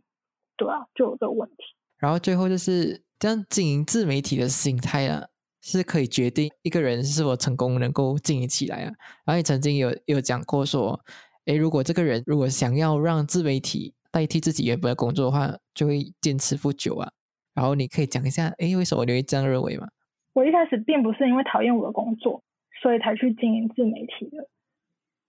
[0.55, 1.57] 对啊，就有这个问题。
[1.99, 5.25] 然后最后就是这样经营自媒体的心态啊。
[5.67, 8.93] 是可以决定一个人是否成功能够经营起来啊。
[9.25, 10.99] 然后你曾经有有讲过说，
[11.45, 17.11] 诶，如果这个人如果想要让自媒体代替自己原本的工作的话，就会坚持不久啊。
[17.53, 19.89] 然后你可以讲一下，诶，为什么你会这样认为吗？
[20.31, 22.41] 我一开始并不是因为讨厌我的工作，
[22.81, 24.47] 所以才去经营自媒体的。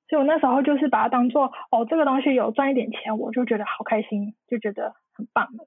[0.08, 5.66] 所以我那时候就是把它当做，哦，这个东西有赚一点钱，我就觉得好开心，就觉得很棒了。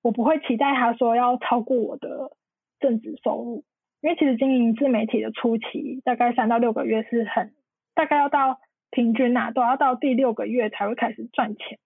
[0.00, 2.32] 我不会期待他说要超过我的
[2.78, 3.64] 正职收入。
[4.00, 7.52] 因为其实经营自媒体的初期，大概三到六个月是很，
[7.94, 8.58] 大概要到
[8.90, 11.78] 平均呐，都要到第六个月才会开始赚钱。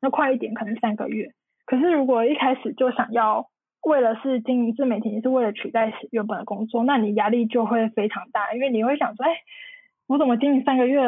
[0.00, 1.30] 那快一点可能三个月。
[1.66, 3.46] 可是如果一开始就想要
[3.82, 9.30] 为了是经营自媒体，是为了取代原本的工作，那你压力就会非常大，因为你会想说，哎，
[10.06, 11.02] 我怎么经营三个月，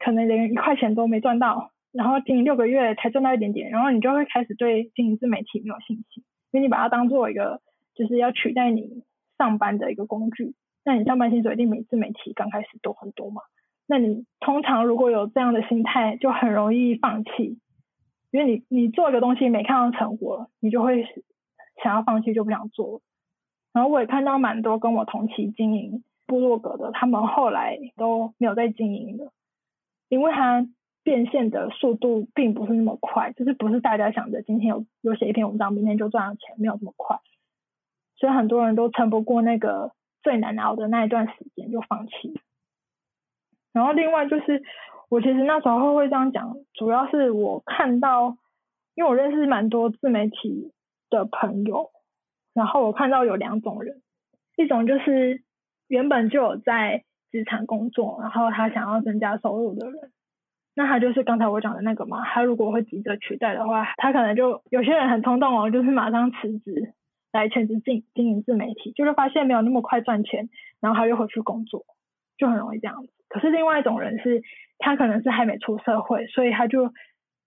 [0.00, 6.22] 可能连一块钱都没赚到，然后经营六个月才赚到一点点，然后你就会开始对经营自媒体没有信心，
[6.52, 7.60] 因为你把它当做一个
[7.94, 9.04] 就是要取代你。
[9.38, 13.42] 上班的一个工具，那你上班薪水一定比自媒体刚开始多很多嘛？
[13.88, 17.58] 那你通常如果有这样的心态，就很容易放弃，
[18.32, 21.04] 因为你你做一个东西没看到成果，你就会
[21.82, 23.00] 想要放弃，就不想做。
[23.72, 29.32] 然后我也看到蛮多跟我同期经营部落格的，他们后来都没有在经营了，
[30.08, 30.66] 因为他
[31.02, 37.18] 变现的速度并不是那么快，就是不是大家想的，今天有有写一篇文章，明天就赚到钱，没有这么快。
[38.16, 42.40] 所以很多人都撑不过那个最难熬的那一段时间，就放弃。
[43.72, 44.62] 然后另外就是，
[45.12, 48.38] 我其实那时候会这样讲，主要是我看到，
[48.94, 50.72] 因为我认识蛮多自媒体
[51.10, 51.90] 的朋友，
[52.54, 54.00] 然后我看到有两种人，
[54.56, 55.42] 一种就是
[55.86, 60.10] 原本就有在职场工作，然后他想要增加收入的人，
[60.74, 66.94] 那他就是刚才我讲的那个嘛，他如果会急着取代的话，他可能就有些人很冲动哦，就是马上辞职。
[67.32, 70.50] 来全职经经营自媒体，就是发现没有那么快赚钱，
[70.80, 71.84] 然后他又回去工作，
[72.42, 73.08] 就很容易这样子。
[73.28, 74.42] 可是另外一种人是，
[74.78, 76.92] 他可能是还没出社会，所以他就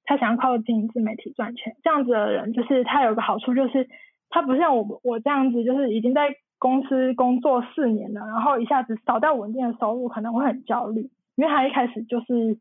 [0.05, 1.75] 他想要靠经营自媒体赚钱。
[1.83, 3.89] 这样子的人，就是他有个好处，就是
[4.29, 12.57] 他不像我我这样子，就是已经在公司工作四年了，然后一下子找到稳定的收入，可能会很焦虑，因为他一开始就是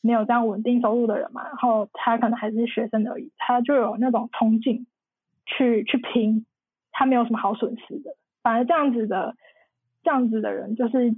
[0.00, 4.86] 没有这样稳定收入的人嘛，然后他可能还是学生而已，他就有那种冲劲
[5.46, 6.44] 去去拼。
[6.98, 9.34] 他没有什么好损失的，反而这样子的
[10.02, 11.14] 这样子的人，就是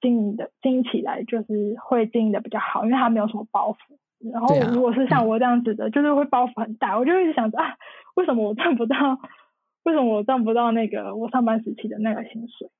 [0.00, 3.76] 经营的经营起来就是会经营的比较好，因为他没有什么包袱。
[4.32, 7.74] 然后如果是像我这样子的，就是会包袱很大， 我就一直想着啊，
[8.16, 8.96] 为什么我赚不到？
[9.84, 12.70] 为什么我赚不到那个我上班时期的那个薪水？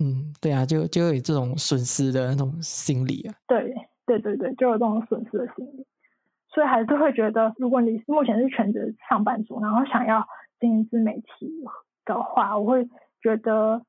[0.00, 3.34] 嗯，对啊，就就有这种损失的那种心理啊。
[3.46, 3.74] 对
[4.06, 5.86] 对对对，就有这种损失的心理，
[6.52, 10.26] 所以还是会觉得，如果你目前是全职上班族，然后想要。
[10.60, 11.64] 经营自媒体
[12.04, 12.84] 的话，我会
[13.22, 13.80] 觉得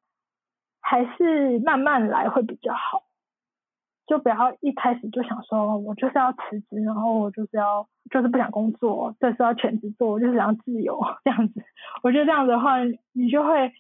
[0.82, 3.04] 还是慢慢来会比较好，
[4.08, 11.64] 就不要一开始就想说我就是要辞职，然后我就是要就是不想工作，这是要全职做，我就是想自由这样子。
[12.02, 12.78] 我觉得这样子的话，
[13.12, 13.72] 你就会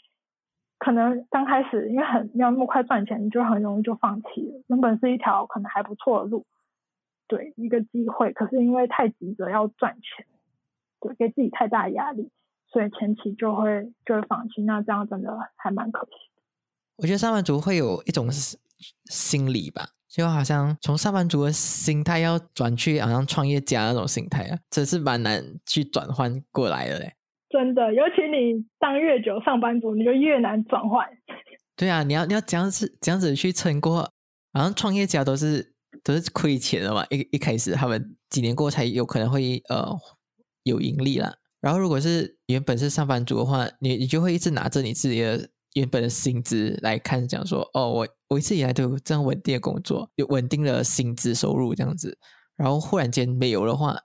[0.78, 4.64] 可能刚开始因为很没有那么快赚钱，你就很容易就放弃了。
[4.68, 6.46] 原本是一条可能还不错的路，
[7.28, 10.26] 对一个机会，可是因为太急着要赚钱，
[11.00, 12.32] 对给自己太大压力。
[12.72, 16.29] 所以前期就会就会放弃，那这样真的还蛮可惜。
[17.02, 18.30] 我觉得上班族会有一种
[19.10, 27.14] 心理吧，就好像从上班族的心态要转去好像创业家那种心态啊，真是蛮难去转换过来的嘞。
[27.50, 31.08] 真的，尤其你当越久上班族，你就越难转换。
[31.76, 34.02] 对啊，你要你要这样子这样子去撑过
[34.54, 35.74] 好像创业家都是
[36.04, 39.88] 都是亏钱的嘛，一一开始他们几年过才有可能会呃
[40.64, 41.34] 有盈利啦。
[41.62, 45.50] 然后如果是原本是上班族的话，你你就会一直拿着你自己的
[45.80, 52.18] 原本的薪资来看，讲说哦，我我一直以来都有这样稳定的工作，有稳定的薪资收入这样子。
[52.58, 53.96] 然后忽然间没有的话，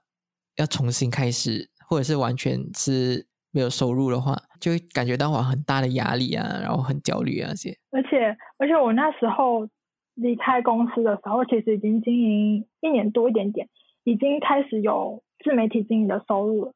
[0.55, 7.77] 要重新开始，或者是完全是没有收入的话，就会感觉到哇很大的压力啊，然后很焦虑啊这些。
[7.91, 9.67] 而且而且我那时候
[10.13, 13.67] 离开公司的时候，其实已经经营一年多一点点，
[14.05, 16.73] 已经开始有自媒体经营的收入了。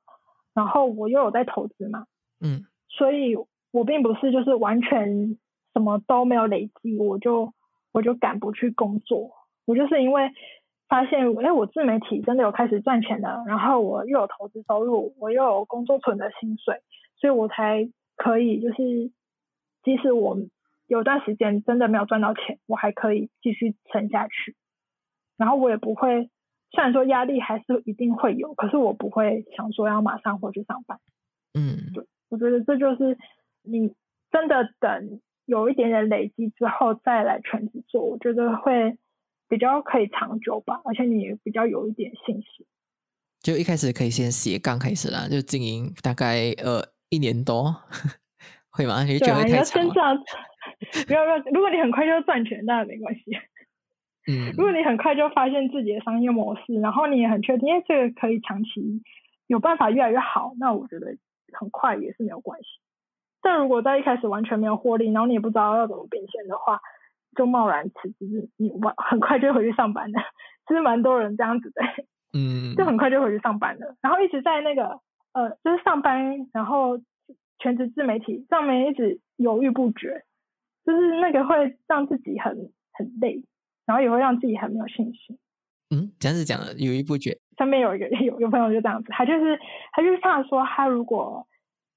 [0.53, 2.03] 然后我又有在投资嘛，
[2.41, 3.37] 嗯，所以
[3.71, 5.37] 我并不是就是完全
[5.73, 7.53] 什么都没有累积，我就
[7.91, 9.31] 我就敢不去工作。
[9.65, 10.31] 我就是因为
[10.87, 16.81] 发现，哎，我自媒体真的有开始赚钱了，然后我又有投资收入，我又有工作存的薪水，
[17.17, 19.11] 所以我才可以就是，
[19.83, 20.37] 即使我
[20.87, 24.55] 有段时间真的没有赚到钱，我还可以继续撑下去，
[25.37, 26.29] 然后我也不会。
[26.71, 30.99] 虽然说压力还是一定会有，可是我不会想说要马上回去上班。
[31.55, 33.17] 嗯，对，我觉得这就是
[33.63, 33.93] 你
[34.31, 38.97] 真的等有一点点累积之后再来全职做，我觉得会
[39.47, 42.65] 比较可以长久吧，而且你比较有一点信心。
[43.41, 47.73] 就一开始可以先斜杠开始啦，就经营大概呃一年多，
[48.69, 49.03] 会吗？
[49.03, 49.89] 你觉得太长？
[51.07, 53.21] 不要不要，如果你很快就赚钱，那没关系。
[54.29, 59.01] 嗯，如果你很快就发现自己的商业模式，然后你也很确定，哎，这个可以长期
[59.47, 61.17] 有办法越来越好，那我觉得
[61.53, 62.67] 很快也是没有关系。
[63.41, 66.79] 但如果在一开始完全没有获利，然后你也不知道要怎么变现的话，
[67.35, 70.19] 就贸然辞职，你完很快就回去上班了。
[70.67, 71.81] 其实蛮多人这样子的，
[72.33, 74.99] 嗯，就很快就回去上班了，然后一直在那个
[75.33, 76.99] 呃，就是上班，然后
[77.59, 80.23] 全职自媒体上面一直犹豫不决，
[80.85, 83.43] 就是那个会让自己很很累。
[83.85, 85.35] 然后也会让自己很没有信心。
[85.89, 87.35] 嗯，这样子讲的犹豫不决。
[87.57, 89.59] 上面有一个有有朋友就这样子，他就是
[89.91, 91.47] 他就是怕说他如果，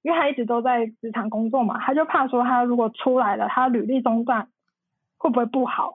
[0.03, 4.49] 因为他一直都在职场工作嘛，他就怕说他如果出来了，他履历中断
[5.19, 5.95] 会不会不好？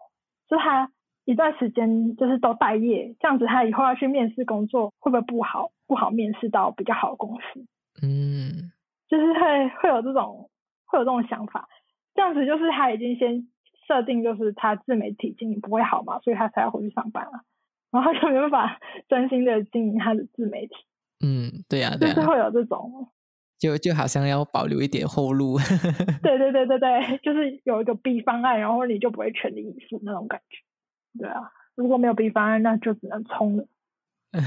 [0.50, 0.92] 就他
[1.26, 5.72] 一段时间就是都待业，这样子他以后要去面试工作会不会不好？
[5.86, 7.66] 不好面试到比较好的公司。
[8.02, 8.72] 嗯，
[9.08, 10.50] 就是会会有这种
[10.86, 11.68] 会有这种想法，
[12.16, 13.48] 这样子就是他已经先。
[13.88, 17.40] 设定就是他自媒体经营不会好嘛，所以他才要回去上班啊，
[17.90, 20.76] 然后就没办法 专心的经营他的自媒体。
[21.26, 23.08] 嗯，对呀，就是会有这种，
[23.60, 25.58] 就就好像要保留一点后路。
[26.22, 30.58] 对对对对对，就是有一个 B 方案，然后你就不会全力以赴那种感觉。
[31.20, 33.66] 对啊，如果没有 B 方案，那就只能冲了。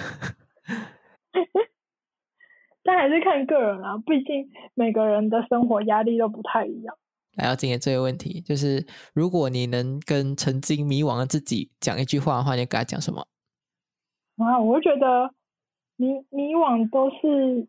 [2.83, 6.97] 但还是看个人啊，毕竟每个人的生活压力都不太一样。
[7.37, 13.27] 来到今天这个问题，就是如果你能跟曾经迷惘的自己讲一句话的话，你跟他讲什么？
[14.37, 15.31] 啊，我觉得
[15.97, 17.69] 迷迷惘都是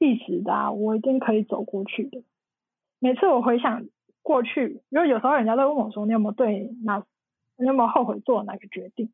[0.00, 2.24] 一时的，我一定可以走过去的。
[2.98, 3.86] 每次我回想
[4.22, 7.04] 过去，因为有时候人家都问我说：“你有没有对那，
[7.56, 9.12] 你有没有后悔做哪个决定？”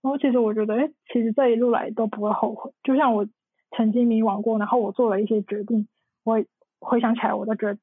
[0.00, 2.70] 然后其实我觉得，哎，其实这一路来都不会后悔。
[2.84, 3.26] 就像我
[3.72, 5.88] 曾经迷惘过，然后我做了一些决定，
[6.22, 6.44] 我
[6.78, 7.78] 回想起来，我都觉得。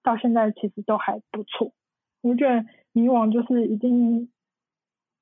[0.00, 1.72] 到现在其实都还不错，
[2.22, 4.30] 我觉得迷惘就是一定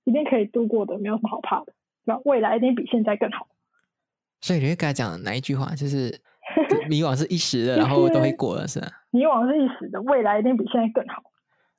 [0.04, 1.72] 一定可以度过的，没有什么好怕的，
[2.04, 2.20] 对吧？
[2.24, 3.48] 未来一定比现在更好。
[4.46, 5.74] 所以你会跟他讲哪一句话？
[5.74, 6.16] 就是
[6.88, 8.86] 迷惘是一时的，然后都会过了，是吧？
[9.10, 11.20] 迷惘是一时的，未来一定比现在更好。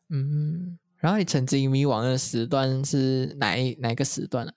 [0.09, 4.51] 嗯，然后你曾经迷惘的时段是哪一哪一个时段呢？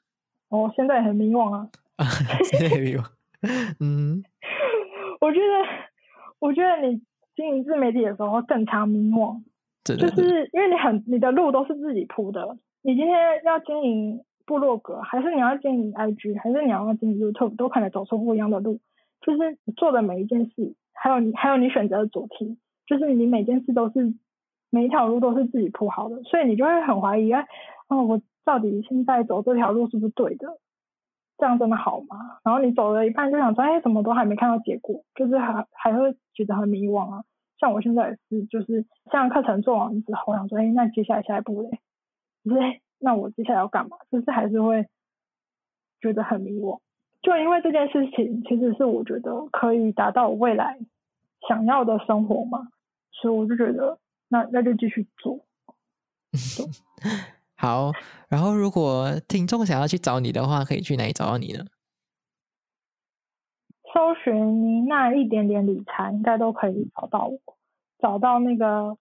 [0.49, 1.69] 哦，现在很迷惘啊！
[2.51, 3.05] 现在迷惘。
[3.79, 4.25] 嗯，
[5.21, 5.55] 我觉得，
[6.41, 7.01] 我觉得你。
[7.37, 9.41] 经营自媒体的时候更常迷惘，
[9.85, 12.59] 就是因为你很你的路都是自己铺的。
[12.83, 18.80] 你今天要经营部落格，还是你要经营 IG，还是你要经营 YouTube，都可能走出不一样的路。
[19.20, 24.12] 就是你做的每一件事，还有你还有你选择的主题，就是你每件事都是
[24.70, 27.44] 每一条路都是自己铺好的，所以你就会很怀疑啊，
[27.86, 30.59] 哦，我到底现在走这条路是不是对的？
[31.38, 32.40] 这样真的好吗？
[32.42, 37.22] 然后你走了一半就想说，哎，怎么都还没看到结果，就是还还会觉得很迷惘啊。
[37.61, 41.78] 像我现在也是，就是像课程做完之后，想说，哎，那接下来下一步嘞？
[42.44, 42.59] 就是
[43.01, 43.96] 那我接下来要干嘛？
[44.11, 44.86] 就是还是会
[46.01, 46.78] 觉得很迷惘。
[47.22, 50.78] 就因为这件事情，其实是我觉得可以达到我未来
[51.48, 52.68] 想要的生活嘛，
[53.12, 53.98] 所以我就觉得，
[54.28, 55.44] 那那就继续做。
[57.57, 57.92] 好，
[58.28, 61.64] 然后如果听众想要去找你的话，可以去哪里找到你呢？
[63.92, 67.38] 搜寻妮娜一点点理财，应该都可以找到我，
[67.98, 68.96] 找到那个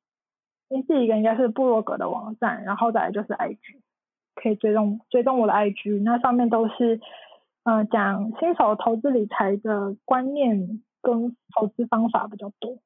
[0.87, 3.57] 第一个应该是部落格的网站，然后再来就是 IG，
[4.41, 6.99] 可以追踪追踪我的 IG，那上面都是
[7.63, 12.77] 嗯讲新手投资理财的观念跟投资方法比较多。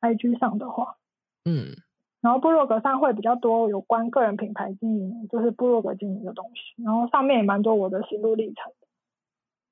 [0.00, 0.96] IG 上的话，
[1.44, 1.74] 嗯，
[2.20, 8.72] 然后部落格上会比较多有关个人品牌经营，就是部落格经营的东西，然后上面也蛮多我的心路历程。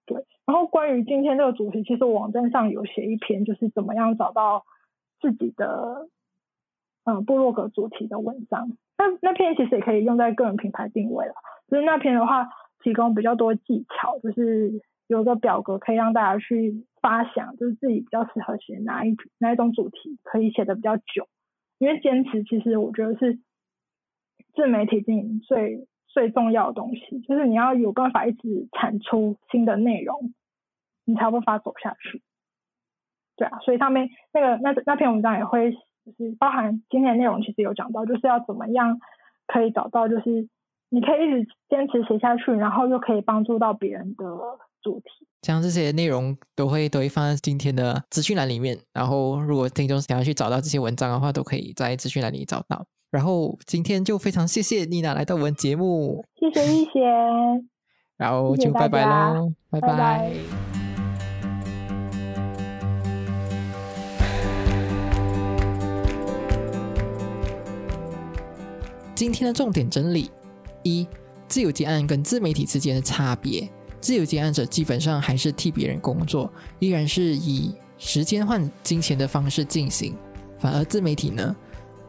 [0.07, 4.64] 对，然后关于今天这个主题，其实我网站上有写一篇，就是怎么样找到
[5.20, 6.09] 自己的
[7.05, 8.68] 嗯部落格主题的文章。
[8.98, 11.34] 那那篇其实也可以用在个人品牌定位了，
[11.68, 12.48] 就是那篇的话
[12.82, 21.28] 提供比较多技巧，就是有个表格可以让大家去发想，就是自己比较适合写哪一哪一种主题，可以写的比较久。
[21.78, 23.38] 因为坚持其实我觉得是
[24.55, 25.86] 自媒体经营最。
[26.07, 30.32] 最重要的东西就是你要有办法一直产出新的内容，
[31.05, 32.22] 你才有办法走下去。
[33.34, 38.98] 对啊，所以上面那个那那篇文章也会就是包含今天的内容，其实有讲到，就是要怎么样
[39.46, 40.48] 可以找到就是
[40.90, 44.24] 你可以一直坚持写下去，然后又可以帮助到别人的
[44.82, 45.26] 主题。
[45.42, 52.86] 像这些内容都会都会放在今天的资讯栏里面，然后如果听众想要去找到这些文章的话，都可以在资讯栏里找到。
[53.11, 57.02] 然后今天就非常谢谢妮娜来到我们节目，谢谢一贤，
[58.16, 60.74] 然后就拜拜喽，拜拜。
[69.25, 70.31] 今天的重点整理：
[70.83, 71.09] 一、
[71.49, 73.66] 自由接案跟自媒体之间的差别。
[73.99, 80.14] 自由接案者基本上还是替别人工作，依然是以时间换金钱的方式进行，
[80.59, 81.57] 反而自媒体呢？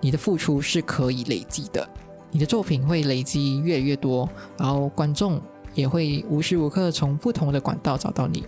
[0.02, 1.88] 你的付出是可以累积的，
[2.32, 5.42] 你的作品会累积越来越多，然后观众
[5.74, 8.44] 也会无时无刻从不同的管道找到你。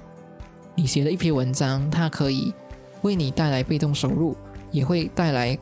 [0.75, 2.53] 你写了一篇文章，它可以
[3.03, 4.35] 为你带来被动收入，
[4.71, 5.57] 也会带来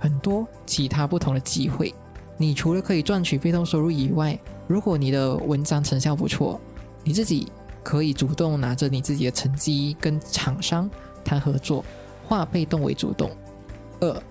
[0.00, 1.94] 很多其他不同的机会。
[2.38, 6.58] 你除了可以赚取被动收入以外，如果你的文章成效不错，
[7.04, 7.48] 你自己
[7.82, 10.88] 可以主动拿着你自己的成绩跟厂商
[11.24, 11.84] 谈合作，
[12.24, 13.30] 化被动为主动。
[14.00, 14.22] 二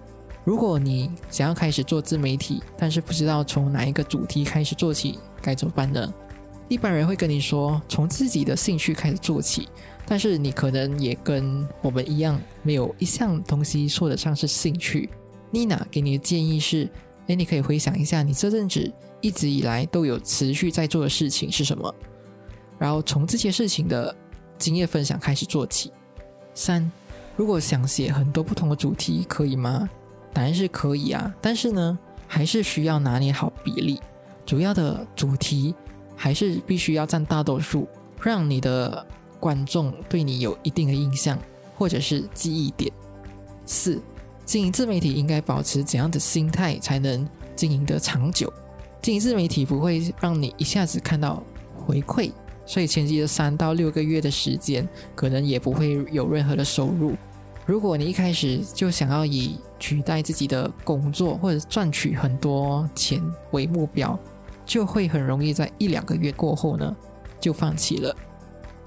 [0.45, 6.13] 如果你想要开始做自媒体，但是不知道从哪一个主题开始做起，该怎么办呢？
[6.69, 9.67] 一般人会跟你说，从自己的兴趣开始做起，
[10.05, 15.09] 但是你可能也跟我们一样，没有一项东西说得上是兴趣。
[15.51, 16.89] 妮娜给你的建议是：
[17.27, 21.93] 哎，你可以回想一下，你这阵子一直以来都有持续在做的事情是什么，
[22.79, 24.15] 然后从这些事情的
[24.57, 25.91] 经验分享开始做起。
[26.53, 26.89] 三，
[27.35, 29.89] 如果想写很多不同的主题，可以吗？
[30.33, 31.97] 答案是可以啊，但是呢，
[32.27, 33.99] 还是需要拿捏好比例。
[34.45, 35.75] 主要的主题
[36.15, 37.87] 还是必须要占大多数，
[38.21, 39.05] 让你的
[39.39, 41.37] 观众对你有一定的印象，
[41.75, 42.91] 或者是记忆点。
[43.65, 44.01] 四，
[44.47, 48.51] 经营自媒体应该保持怎样的心态才能经营得长久？
[49.01, 51.43] 经营自媒体不会让你一下子看到
[51.75, 52.31] 回馈，
[52.65, 57.13] 所以前期的三到六个月的时间，可能也不会有任何的收入。
[57.65, 63.21] 如果你一开始就想要以取代自己的工作或者赚取很多钱
[63.51, 64.17] 为目标，
[64.65, 66.95] 就会很容易在一两个月过后呢
[67.41, 68.15] 就放弃了。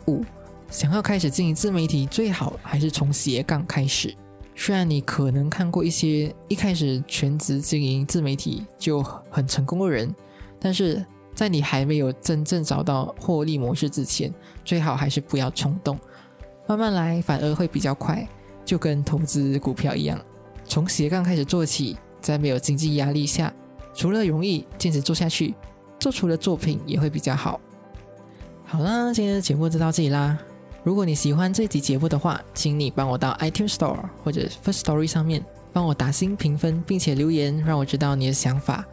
[0.07, 0.25] 五，
[0.71, 4.17] 想要开始经营自媒体，最好还是从斜杠开始。
[4.63, 10.15] 虽然你可能看过一些一开始全职经营自媒体就很成功的人，
[10.61, 11.03] 但是
[11.35, 14.31] 在你还没有真正找到获利模式之前，
[14.63, 15.99] 最好还是不要冲动，
[16.67, 18.29] 慢慢来，反而会比较快。
[18.63, 20.21] 就跟投资股票一样，
[20.67, 23.51] 从斜杠开始做起，在没有经济压力下，
[23.95, 25.55] 除了容易坚持做下去，
[25.99, 27.59] 做出的作品也会比较好。
[28.67, 30.39] 好啦，今天的节目就到这里啦。
[30.83, 38.85] 如果你喜欢这集节目的话，请你帮我到 iTunes Store 或者 First Story 上面帮我打新评分，并且留言，让我知道你的想法。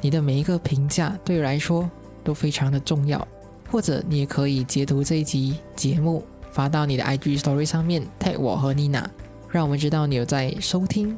[0.00, 1.90] 你的每一个评价对我来说
[2.24, 3.26] 都非常的重要。
[3.70, 6.24] 或者你也可以截图这一集节目。
[6.50, 9.08] 发到你的 IG Story 上面，tag 我和妮娜，
[9.50, 11.16] 让我们知道你有在收听。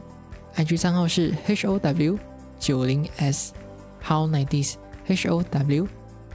[0.57, 1.79] IG 账号是 how
[2.59, 4.75] 九零 s，how nineties
[5.07, 5.87] how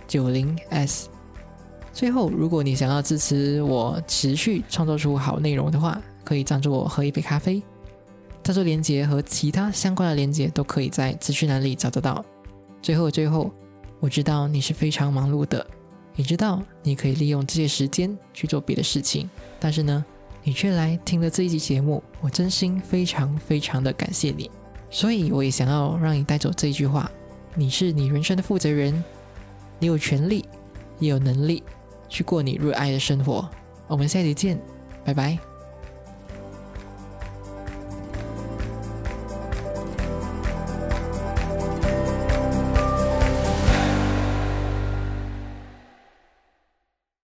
[0.08, 1.10] 九零 s。
[1.96, 7.64] 最后，如果你想要支持我持续创造出好内容的话，可以赞助我喝一杯咖啡。
[8.44, 12.24] 赞助链接和其他相关的链接都可以在资讯栏里找得到。
[12.82, 13.50] 最后，最后，
[14.02, 15.66] 我知道你是非常忙碌的。
[16.16, 20.04] 你知道你可以利用这些时间去做别的事情，但是呢，
[20.44, 24.52] 你却来听了这一集节目，我真心非常非常的感谢你。
[24.90, 27.10] 所以我也想要让你带走这一句话：
[27.56, 29.02] 你是你人生的负责人，
[29.80, 30.44] 你有权利，
[31.00, 31.64] 也有能力
[32.16, 33.50] 去过你热爱的生活。
[33.88, 34.58] 我们下期见，
[35.04, 35.38] 拜拜。